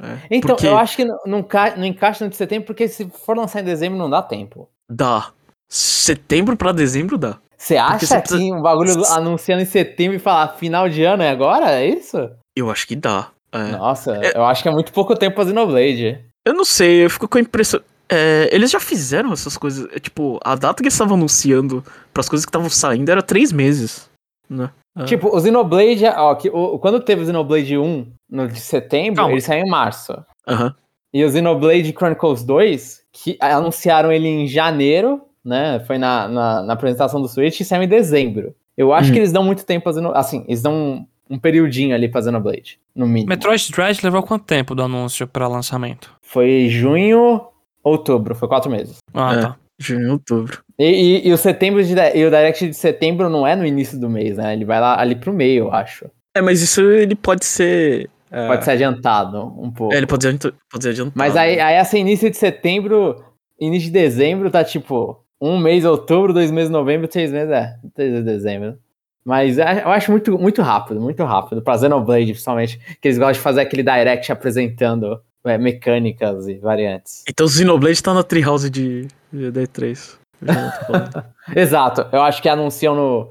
[0.00, 1.46] É, Então, porque eu acho que não, não,
[1.76, 4.68] não encaixa no de setembro, porque se for lançar em dezembro não dá tempo.
[4.90, 5.30] dá.
[5.70, 7.38] Setembro pra dezembro dá.
[7.56, 11.22] Você acha você que precisa- um bagulho anunciando em setembro e falar final de ano
[11.22, 11.70] é agora?
[11.72, 12.16] É isso?
[12.56, 13.30] Eu acho que dá.
[13.52, 13.72] É.
[13.72, 16.24] Nossa, eu acho que é muito pouco tempo pra Xenoblade.
[16.46, 17.80] Eu não sei, eu fico com a impressão.
[18.10, 19.86] é, eles já fizeram essas coisas.
[19.92, 21.84] é, tipo, a data que eles estavam anunciando
[22.14, 24.08] pras coisas que estavam saindo era três meses.
[24.48, 24.70] Né?
[24.98, 25.04] Ah.
[25.04, 29.32] Tipo, o Xenoblade, ó, que, o, quando teve o Xenoblade 1 no de setembro, Calma.
[29.32, 30.12] ele saiu em março.
[30.46, 30.74] Aham.
[31.14, 35.80] E o Xenoblade Chronicles 2, que anunciaram ele em janeiro, né?
[35.86, 38.54] Foi na, na, na apresentação do Switch e saiu em dezembro.
[38.76, 39.12] Eu acho Uhum.
[39.14, 40.20] que eles dão muito tempo a Xenoblade.
[40.20, 43.28] Assim, eles dão um, um periodinho ali pra Xenoblade, no mínimo.
[43.30, 46.12] Metroid Dread levou quanto tempo do anúncio pra lançamento?
[46.22, 47.40] Foi junho,
[47.82, 48.98] outubro, foi quatro meses.
[49.14, 49.40] Ah, É.
[49.40, 49.56] tá.
[49.78, 50.58] Junho, outubro.
[50.78, 50.84] E,
[51.24, 54.08] e- e o setembro de, e o Direct de setembro não é no início do
[54.10, 54.52] mês, né?
[54.52, 56.06] Ele vai lá ali pro meio, eu acho.
[56.34, 58.08] É, mas isso ele pode ser.
[58.30, 59.94] é, Pode ser adiantado um pouco.
[59.94, 61.14] É, ele pode ser, pode ser adiantado.
[61.16, 63.24] Mas aí, aí essa início de setembro,
[63.60, 68.10] início de dezembro, tá tipo um mês outubro, dois meses novembro, três meses, é, três
[68.10, 68.76] meses dezembro.
[69.24, 71.60] Mas é- eu acho muito, muito rápido, muito rápido.
[71.62, 77.22] Pra Xenoblade, principalmente, que eles gostam de fazer aquele direct apresentando é, mecânicas e variantes.
[77.28, 80.16] Então o Xenoblade tá na Treehouse de, de D3.
[80.42, 81.24] Eu já tô falando.
[81.56, 83.30] Exato, eu acho que anunciam no.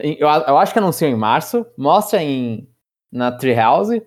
[0.00, 2.66] Eu, eu acho que anunciam em março, mostra em,
[3.12, 4.02] na Treehouse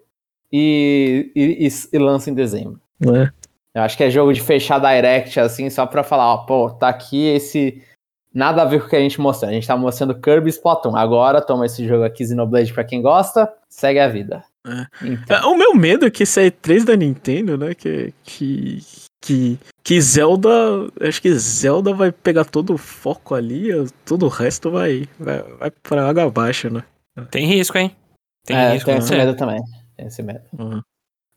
[0.51, 2.79] e, e, e, e lança em dezembro.
[2.99, 3.31] né?
[3.75, 6.87] Eu acho que é jogo de fechar direct, assim, só pra falar, ó, pô, tá
[6.89, 7.83] aqui esse.
[8.33, 9.49] Nada a ver com o que a gente mostrou.
[9.49, 10.95] A gente tá mostrando Kirby e Splatoon.
[10.95, 14.43] Agora toma esse jogo aqui, Xenoblade, pra quem gosta, segue a vida.
[14.65, 14.85] É.
[15.07, 17.73] Então, É, O meu medo é que esse E3 da Nintendo, né?
[17.73, 18.79] Que, que,
[19.21, 20.49] que, que Zelda.
[20.99, 23.69] Acho que Zelda vai pegar todo o foco ali,
[24.05, 26.83] todo o resto vai, vai, vai pra água abaixo, né?
[27.31, 27.95] Tem risco, hein?
[28.45, 28.85] Tem é, risco.
[28.87, 29.61] tem não esse medo também.
[29.95, 30.41] Tem esse medo.
[30.59, 30.81] Uhum.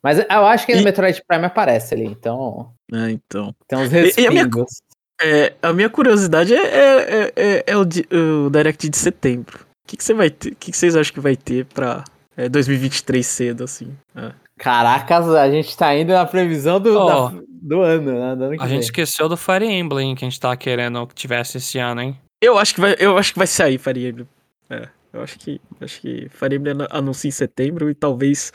[0.02, 3.54] Mas eu acho que no E- Metroid Prime aparece ali, então É, então.
[3.68, 4.82] tem uns E- e a minha- respingos.
[5.22, 9.60] É, a minha curiosidade é, é, é, é- é o, o Direct de setembro.
[9.84, 10.48] O que, que você vai ter?
[10.52, 12.02] O que, que vocês acham que vai ter pra
[12.36, 13.94] é, 2023 cedo, assim?
[14.16, 14.32] É.
[14.58, 18.36] Caracas, a gente tá indo na previsão do, Ó, da- do ano, né?
[18.36, 18.76] Do ano que A vem.
[18.76, 22.18] gente esqueceu do Fire Emblem que a gente tá querendo que tivesse esse ano, hein?
[22.42, 24.28] Eu acho que vai, eu acho que vai sair Fire Emblem.
[24.70, 28.52] É, eu acho que, acho que Fire Emblem anu- anuncia em setembro e talvez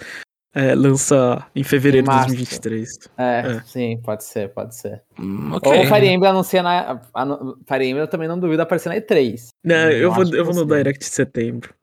[0.55, 2.27] é, lança em fevereiro Em de março.
[2.29, 2.89] 2023.
[3.17, 3.61] É, É.
[3.65, 5.03] sim, pode ser, pode ser.
[5.19, 5.81] Hum, Ou ok.
[5.81, 7.01] o Fire Emblem anuncia na.
[7.13, 9.47] anu- Fire Emblem eu também não duvido aparecer na E3.
[9.63, 11.73] Não, Eu eu, vou, eu vou no Direct de setembro.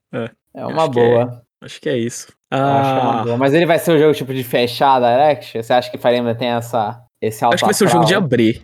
[0.54, 1.08] É uma Acho que é.
[1.08, 1.42] boa.
[1.62, 2.28] Acho que é isso.
[2.50, 3.36] Eu acho que é uma Ah, boa.
[3.36, 5.62] Mas ele vai ser o jogo tipo de fechar a Direct?
[5.62, 8.04] Você acha que Fire Emblem tem essa, esse alto acho que vai ser o jogo
[8.04, 8.62] de abrir.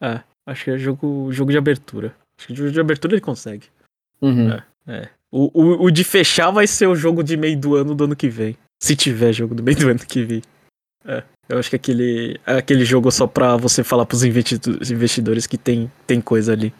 [0.00, 2.14] É, acho que é jogo, jogo de abertura.
[2.38, 3.66] Acho que o jogo de abertura ele consegue.
[4.20, 4.50] Uhum.
[4.86, 5.08] É.
[5.30, 8.16] O, o, o de fechar vai ser o jogo de meio do ano do ano
[8.16, 8.56] que vem.
[8.82, 10.42] Se tiver jogo do meio do ano que vem.
[11.04, 11.22] É.
[11.48, 15.90] Eu acho que aquele, aquele jogo só pra você falar pros investido- investidores que tem,
[16.06, 16.72] tem coisa ali.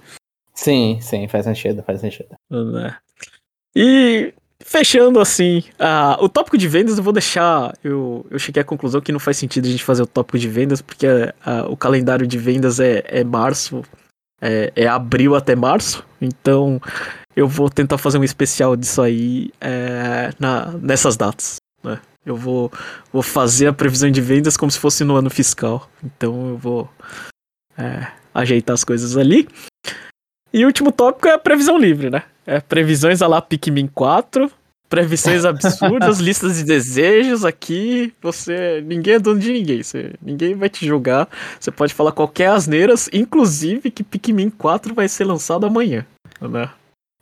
[0.54, 2.28] Sim, sim, faz sentido, faz sentido.
[2.50, 2.96] né?
[3.74, 4.32] E
[4.64, 7.74] fechando assim, ah, o tópico de vendas eu vou deixar.
[7.82, 10.48] Eu, eu cheguei à conclusão que não faz sentido a gente fazer o tópico de
[10.48, 11.06] vendas, porque
[11.44, 13.82] ah, o calendário de vendas é, é março,
[14.40, 16.04] é, é abril até março.
[16.20, 16.80] Então
[17.34, 21.56] eu vou tentar fazer um especial disso aí é, na, nessas datas.
[21.82, 22.00] Né?
[22.24, 22.70] Eu vou,
[23.12, 25.88] vou fazer a previsão de vendas como se fosse no ano fiscal.
[26.04, 26.90] Então eu vou
[27.78, 29.48] é, ajeitar as coisas ali.
[30.52, 32.24] E o último tópico é a previsão livre, né?
[32.50, 34.50] É previsões a lá Pikmin 4,
[34.88, 38.12] previsões absurdas, listas de desejos aqui.
[38.20, 38.82] Você.
[38.84, 39.84] Ninguém é dono de ninguém.
[39.84, 41.28] Você, ninguém vai te julgar.
[41.60, 46.04] Você pode falar qualquer asneiras, inclusive que Pikmin 4 vai ser lançado amanhã.
[46.40, 46.68] Né?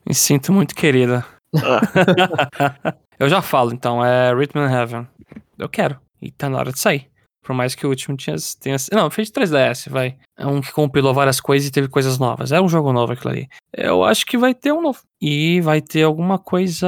[0.06, 1.22] Me sinto muito querida.
[1.56, 5.06] Ah, Eu já falo, então, é Rhythm Heaven.
[5.58, 5.98] Eu quero.
[6.22, 7.06] E tá na hora de sair.
[7.48, 8.76] Por mais que o último tinha, tenha.
[8.92, 10.16] Não, fez de 3DS, vai.
[10.36, 12.52] É um que compilou várias coisas e teve coisas novas.
[12.52, 13.48] É um jogo novo aquilo ali.
[13.74, 14.98] Eu acho que vai ter um novo.
[15.18, 16.86] E vai ter alguma coisa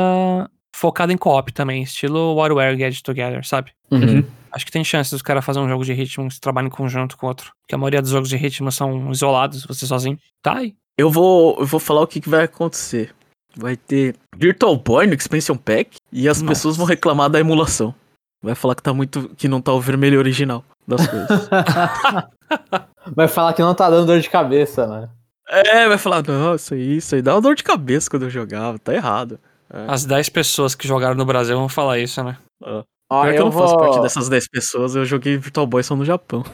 [0.76, 3.72] focada em co-op também, estilo WarioWare Get Together, sabe?
[3.90, 4.22] Uhum.
[4.52, 7.16] Acho que tem chance dos caras fazerem um jogo de ritmo que trabalhem em conjunto
[7.16, 7.52] com o outro.
[7.62, 10.18] Porque a maioria dos jogos de ritmo são isolados, você sozinho.
[10.42, 10.74] Tá aí.
[10.98, 13.14] eu, vou, eu vou falar o que, que vai acontecer.
[13.56, 16.52] Vai ter Virtual Boy no Expansion Pack e as Nossa.
[16.52, 17.94] pessoas vão reclamar da emulação.
[18.42, 19.28] Vai falar que tá muito.
[19.36, 21.48] que não tá o vermelho original das coisas.
[23.14, 25.08] Vai falar que não tá dando dor de cabeça, né?
[25.48, 28.30] É, vai falar, não, isso aí, isso aí dá uma dor de cabeça quando eu
[28.30, 29.38] jogava, tá errado.
[29.68, 32.36] As 10 pessoas que jogaram no Brasil vão falar isso, né?
[32.62, 32.84] Ó,
[33.22, 33.78] Pior que eu eu não faço vou...
[33.78, 36.44] parte dessas 10 pessoas, eu joguei Virtual Boy só no Japão.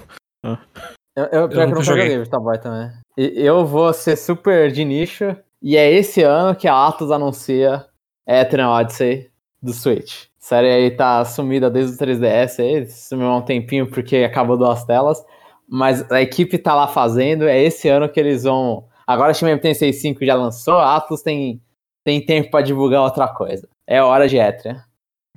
[1.14, 2.02] Eu, eu, pior que eu nunca joguei.
[2.04, 2.90] joguei Virtual Boy também.
[3.18, 5.36] E eu vou ser super de nicho.
[5.62, 7.84] E é esse ano que a Atos anuncia
[8.26, 9.30] Ethereum Odyssey
[9.62, 10.26] do Switch.
[10.46, 14.56] A série aí tá sumida desde o 3DS aí, sumiu há um tempinho porque acabou
[14.56, 15.20] duas telas.
[15.68, 18.86] Mas a equipe tá lá fazendo, é esse ano que eles vão.
[19.04, 21.60] Agora a Steam MT65 já lançou, a Atos tem,
[22.04, 23.68] tem tempo pra divulgar outra coisa.
[23.84, 24.78] É hora de Ethereum.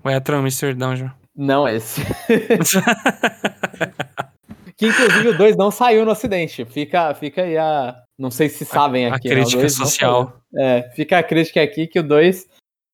[0.03, 1.09] O Etran Mystery Dungeon.
[1.35, 2.01] Não esse.
[4.77, 6.63] Que inclusive o 2 não saiu no ocidente.
[6.63, 7.93] Fica, fica aí a.
[8.17, 9.27] Não sei se sabem a aqui.
[9.27, 9.33] né?
[9.33, 10.41] O crítica não social.
[10.57, 12.47] É, fica a crítica aqui que o 2.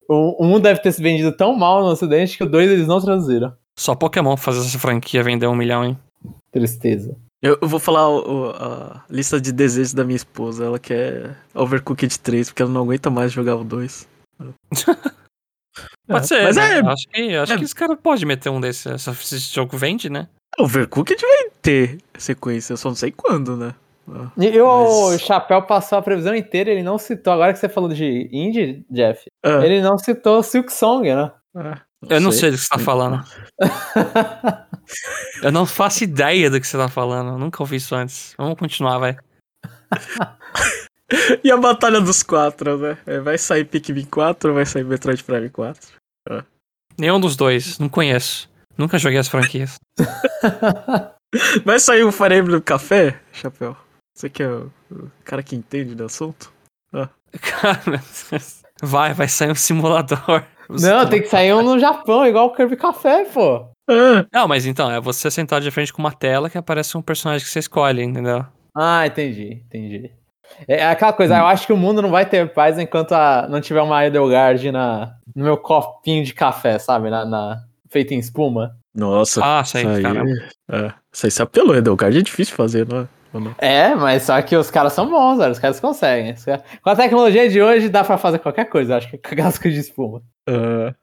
[0.07, 2.87] O 1 um deve ter se vendido tão mal no ocidente que o 2 eles
[2.87, 3.53] não traduziram.
[3.77, 5.97] Só Pokémon fazer essa franquia vender um milhão, hein?
[6.51, 7.15] Tristeza.
[7.41, 10.65] Eu, eu vou falar o- o- a lista de desejos da minha esposa.
[10.65, 14.07] Ela quer Overcooked 3, porque ela não aguenta mais jogar o 2.
[16.07, 16.43] Pode É, ser.
[16.43, 16.79] Mas né?
[16.79, 18.85] é, Acho que, acho é- que esse cara pode meter um desses.
[18.85, 20.27] Essa- Esse jogo vende, né?
[20.57, 23.75] Overcooked vai ter sequência, eu só não sei quando, né?
[24.07, 27.33] Ah, E Mas- o Chapéu passou a previsão inteira, ele não citou.
[27.33, 31.31] Agora que você falou de indie, Jeff, ah, ele não citou Silk Song, né?
[31.55, 33.23] ah, Eu não sei do que você tá falando.
[35.41, 37.31] Eu não faço ideia do que você tá falando.
[37.31, 38.35] Eu nunca ouvi isso antes.
[38.37, 39.17] Vamos continuar, vai.
[41.43, 42.97] E a Batalha dos Quatro, né?
[43.05, 45.79] É, Vai sair Pikmin 4 ou vai sair Metroid Prime 4?
[46.97, 47.77] Nenhum dos dois.
[47.77, 48.49] Não conheço.
[48.75, 49.75] Nunca joguei as franquias.
[51.63, 53.75] Vai sair o Fire Emblem Café, Chapéu?
[54.15, 54.71] Você que é o,
[55.23, 56.51] cara que entende do assunto?
[57.41, 57.99] Cara, meu
[58.31, 58.61] Deus.
[58.81, 60.43] vai, vai sair um simulador.
[60.69, 63.67] Não, tem que sair um no Japão, igual o Kirby Café, pô.
[63.89, 67.01] Ah, Não, mas então, é você sentar de frente com uma tela que aparece um
[67.01, 68.45] personagem que você escolhe, entendeu?
[68.73, 70.11] Ah, entendi, entendi.
[70.67, 73.59] É aquela coisa, eu acho que o mundo não vai ter paz enquanto a- não
[73.59, 77.09] tiver uma Edelgard na, no meu copinho de café, sabe?
[77.09, 78.75] Na, na- feita em espuma.
[78.93, 79.41] nossa.
[79.43, 80.31] Ah, isso aí, caramba.
[80.71, 83.07] É, isso aí se apelou, Edelgard é difícil fazer, não é?
[83.35, 83.55] Ou não?
[83.57, 85.51] É, mas só que os caras são bons, velho.
[85.51, 86.33] Os caras conseguem.
[86.81, 89.79] Com a tecnologia de hoje dá pra fazer qualquer coisa, acho que com casco de
[89.79, 90.21] espuma.
[90.47, 90.93] Ah,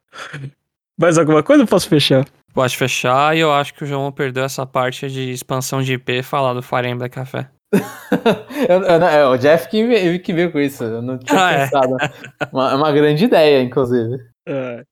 [0.99, 2.25] mais alguma coisa eu posso fechar?
[2.55, 6.23] Pode fechar e eu acho que o João perdeu essa parte de expansão de IP
[6.23, 7.49] falar do Fire Emblem Café.
[8.69, 10.85] Eu- eu não- é o Jeff que, que veio com isso.
[10.85, 11.59] Eu não tinha Ah, é.
[11.65, 11.97] pensado.
[12.53, 14.19] Uma, é uma grande ideia, inclusive.
[14.47, 14.85] É.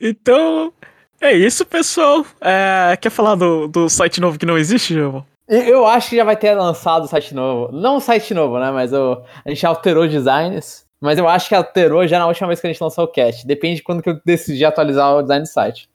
[0.00, 0.72] Então,
[1.20, 2.24] é isso, pessoal.
[2.40, 5.26] É, quer falar do, do site novo que não existe, João?
[5.48, 7.72] Eu acho que já vai ter lançado o site novo.
[7.72, 8.70] Não o site novo, né?
[8.70, 10.86] Mas o, a gente alterou designs.
[11.00, 13.46] Mas eu acho que alterou já na última vez que a gente lançou o cast.
[13.46, 15.88] Depende de quando que eu decidi atualizar o design do site.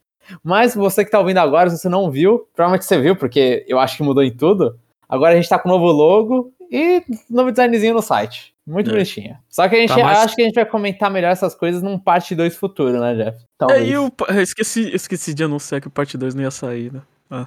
[0.43, 3.77] Mas você que tá ouvindo agora, se você não viu, provavelmente você viu, porque eu
[3.79, 4.79] acho que mudou em tudo.
[5.07, 8.53] Agora a gente tá com o novo logo e novo designzinho no site.
[8.65, 8.93] Muito É.
[8.93, 9.37] bonitinho.
[9.49, 11.83] Só que a gente Tá mais- acho que a gente vai comentar melhor essas coisas
[11.83, 13.37] num parte 2 futuro, né, Jeff?
[13.37, 13.89] É, Talvez.
[13.89, 16.93] e o, eu esqueci, eu esqueci de anunciar que o parte 2 não ia sair,
[17.29, 17.45] né?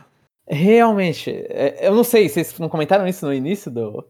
[0.49, 4.07] Realmente, é, eu não sei, vocês não comentaram isso no início do,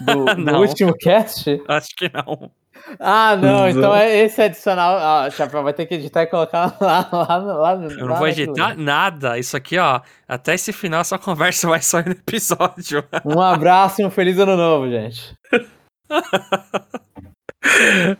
[0.00, 1.62] do, do último cast?
[1.68, 2.50] Acho que não.
[2.98, 4.96] Ah, não, então é esse adicional.
[4.98, 8.16] Ah, Chapéu vai ter que editar e colocar lá, lá, no- lá, no- Eu não
[8.16, 9.38] vou editar nada.
[9.38, 10.00] Isso aqui, ó.
[10.26, 13.04] Até esse final, essa conversa vai sair no episódio.
[13.24, 15.32] Um abraço e um feliz ano novo, gente.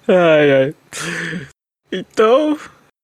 [0.08, 0.74] Ai, ai.
[1.90, 2.56] Então,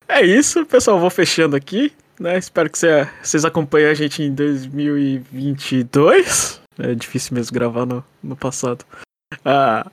[0.09, 0.99] é isso, pessoal.
[0.99, 1.93] Vou fechando aqui.
[2.21, 2.39] Né?
[2.39, 6.61] Espero que cê- vocês acompanhem a gente em 2022.
[6.79, 8.85] É difícil mesmo gravar no, no passado.
[9.45, 9.87] Ah,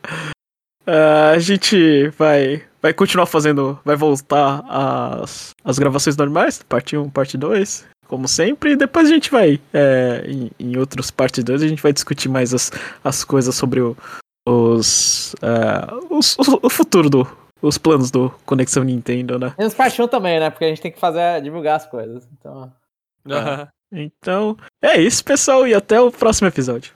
[0.88, 3.78] ah, a gente vai, vai continuar fazendo.
[3.84, 8.72] Vai voltar às, às gravações normais, parte 1, parte 2, como sempre.
[8.72, 12.30] E depois a gente vai, é, em, em outros parte 2, a gente vai discutir
[12.30, 12.72] mais as,
[13.04, 13.96] as coisas sobre o,
[14.48, 17.28] os, ah, os- o, o futuro do.
[17.62, 19.54] Os planos do Conexão Nintendo, né?
[19.58, 20.50] E nos parte 1 também, né?
[20.50, 22.28] Porque a gente tem que fazer, divulgar as coisas.
[22.38, 22.72] Então,
[23.92, 26.94] Então, é isso, pessoal, e até o próximo episódio.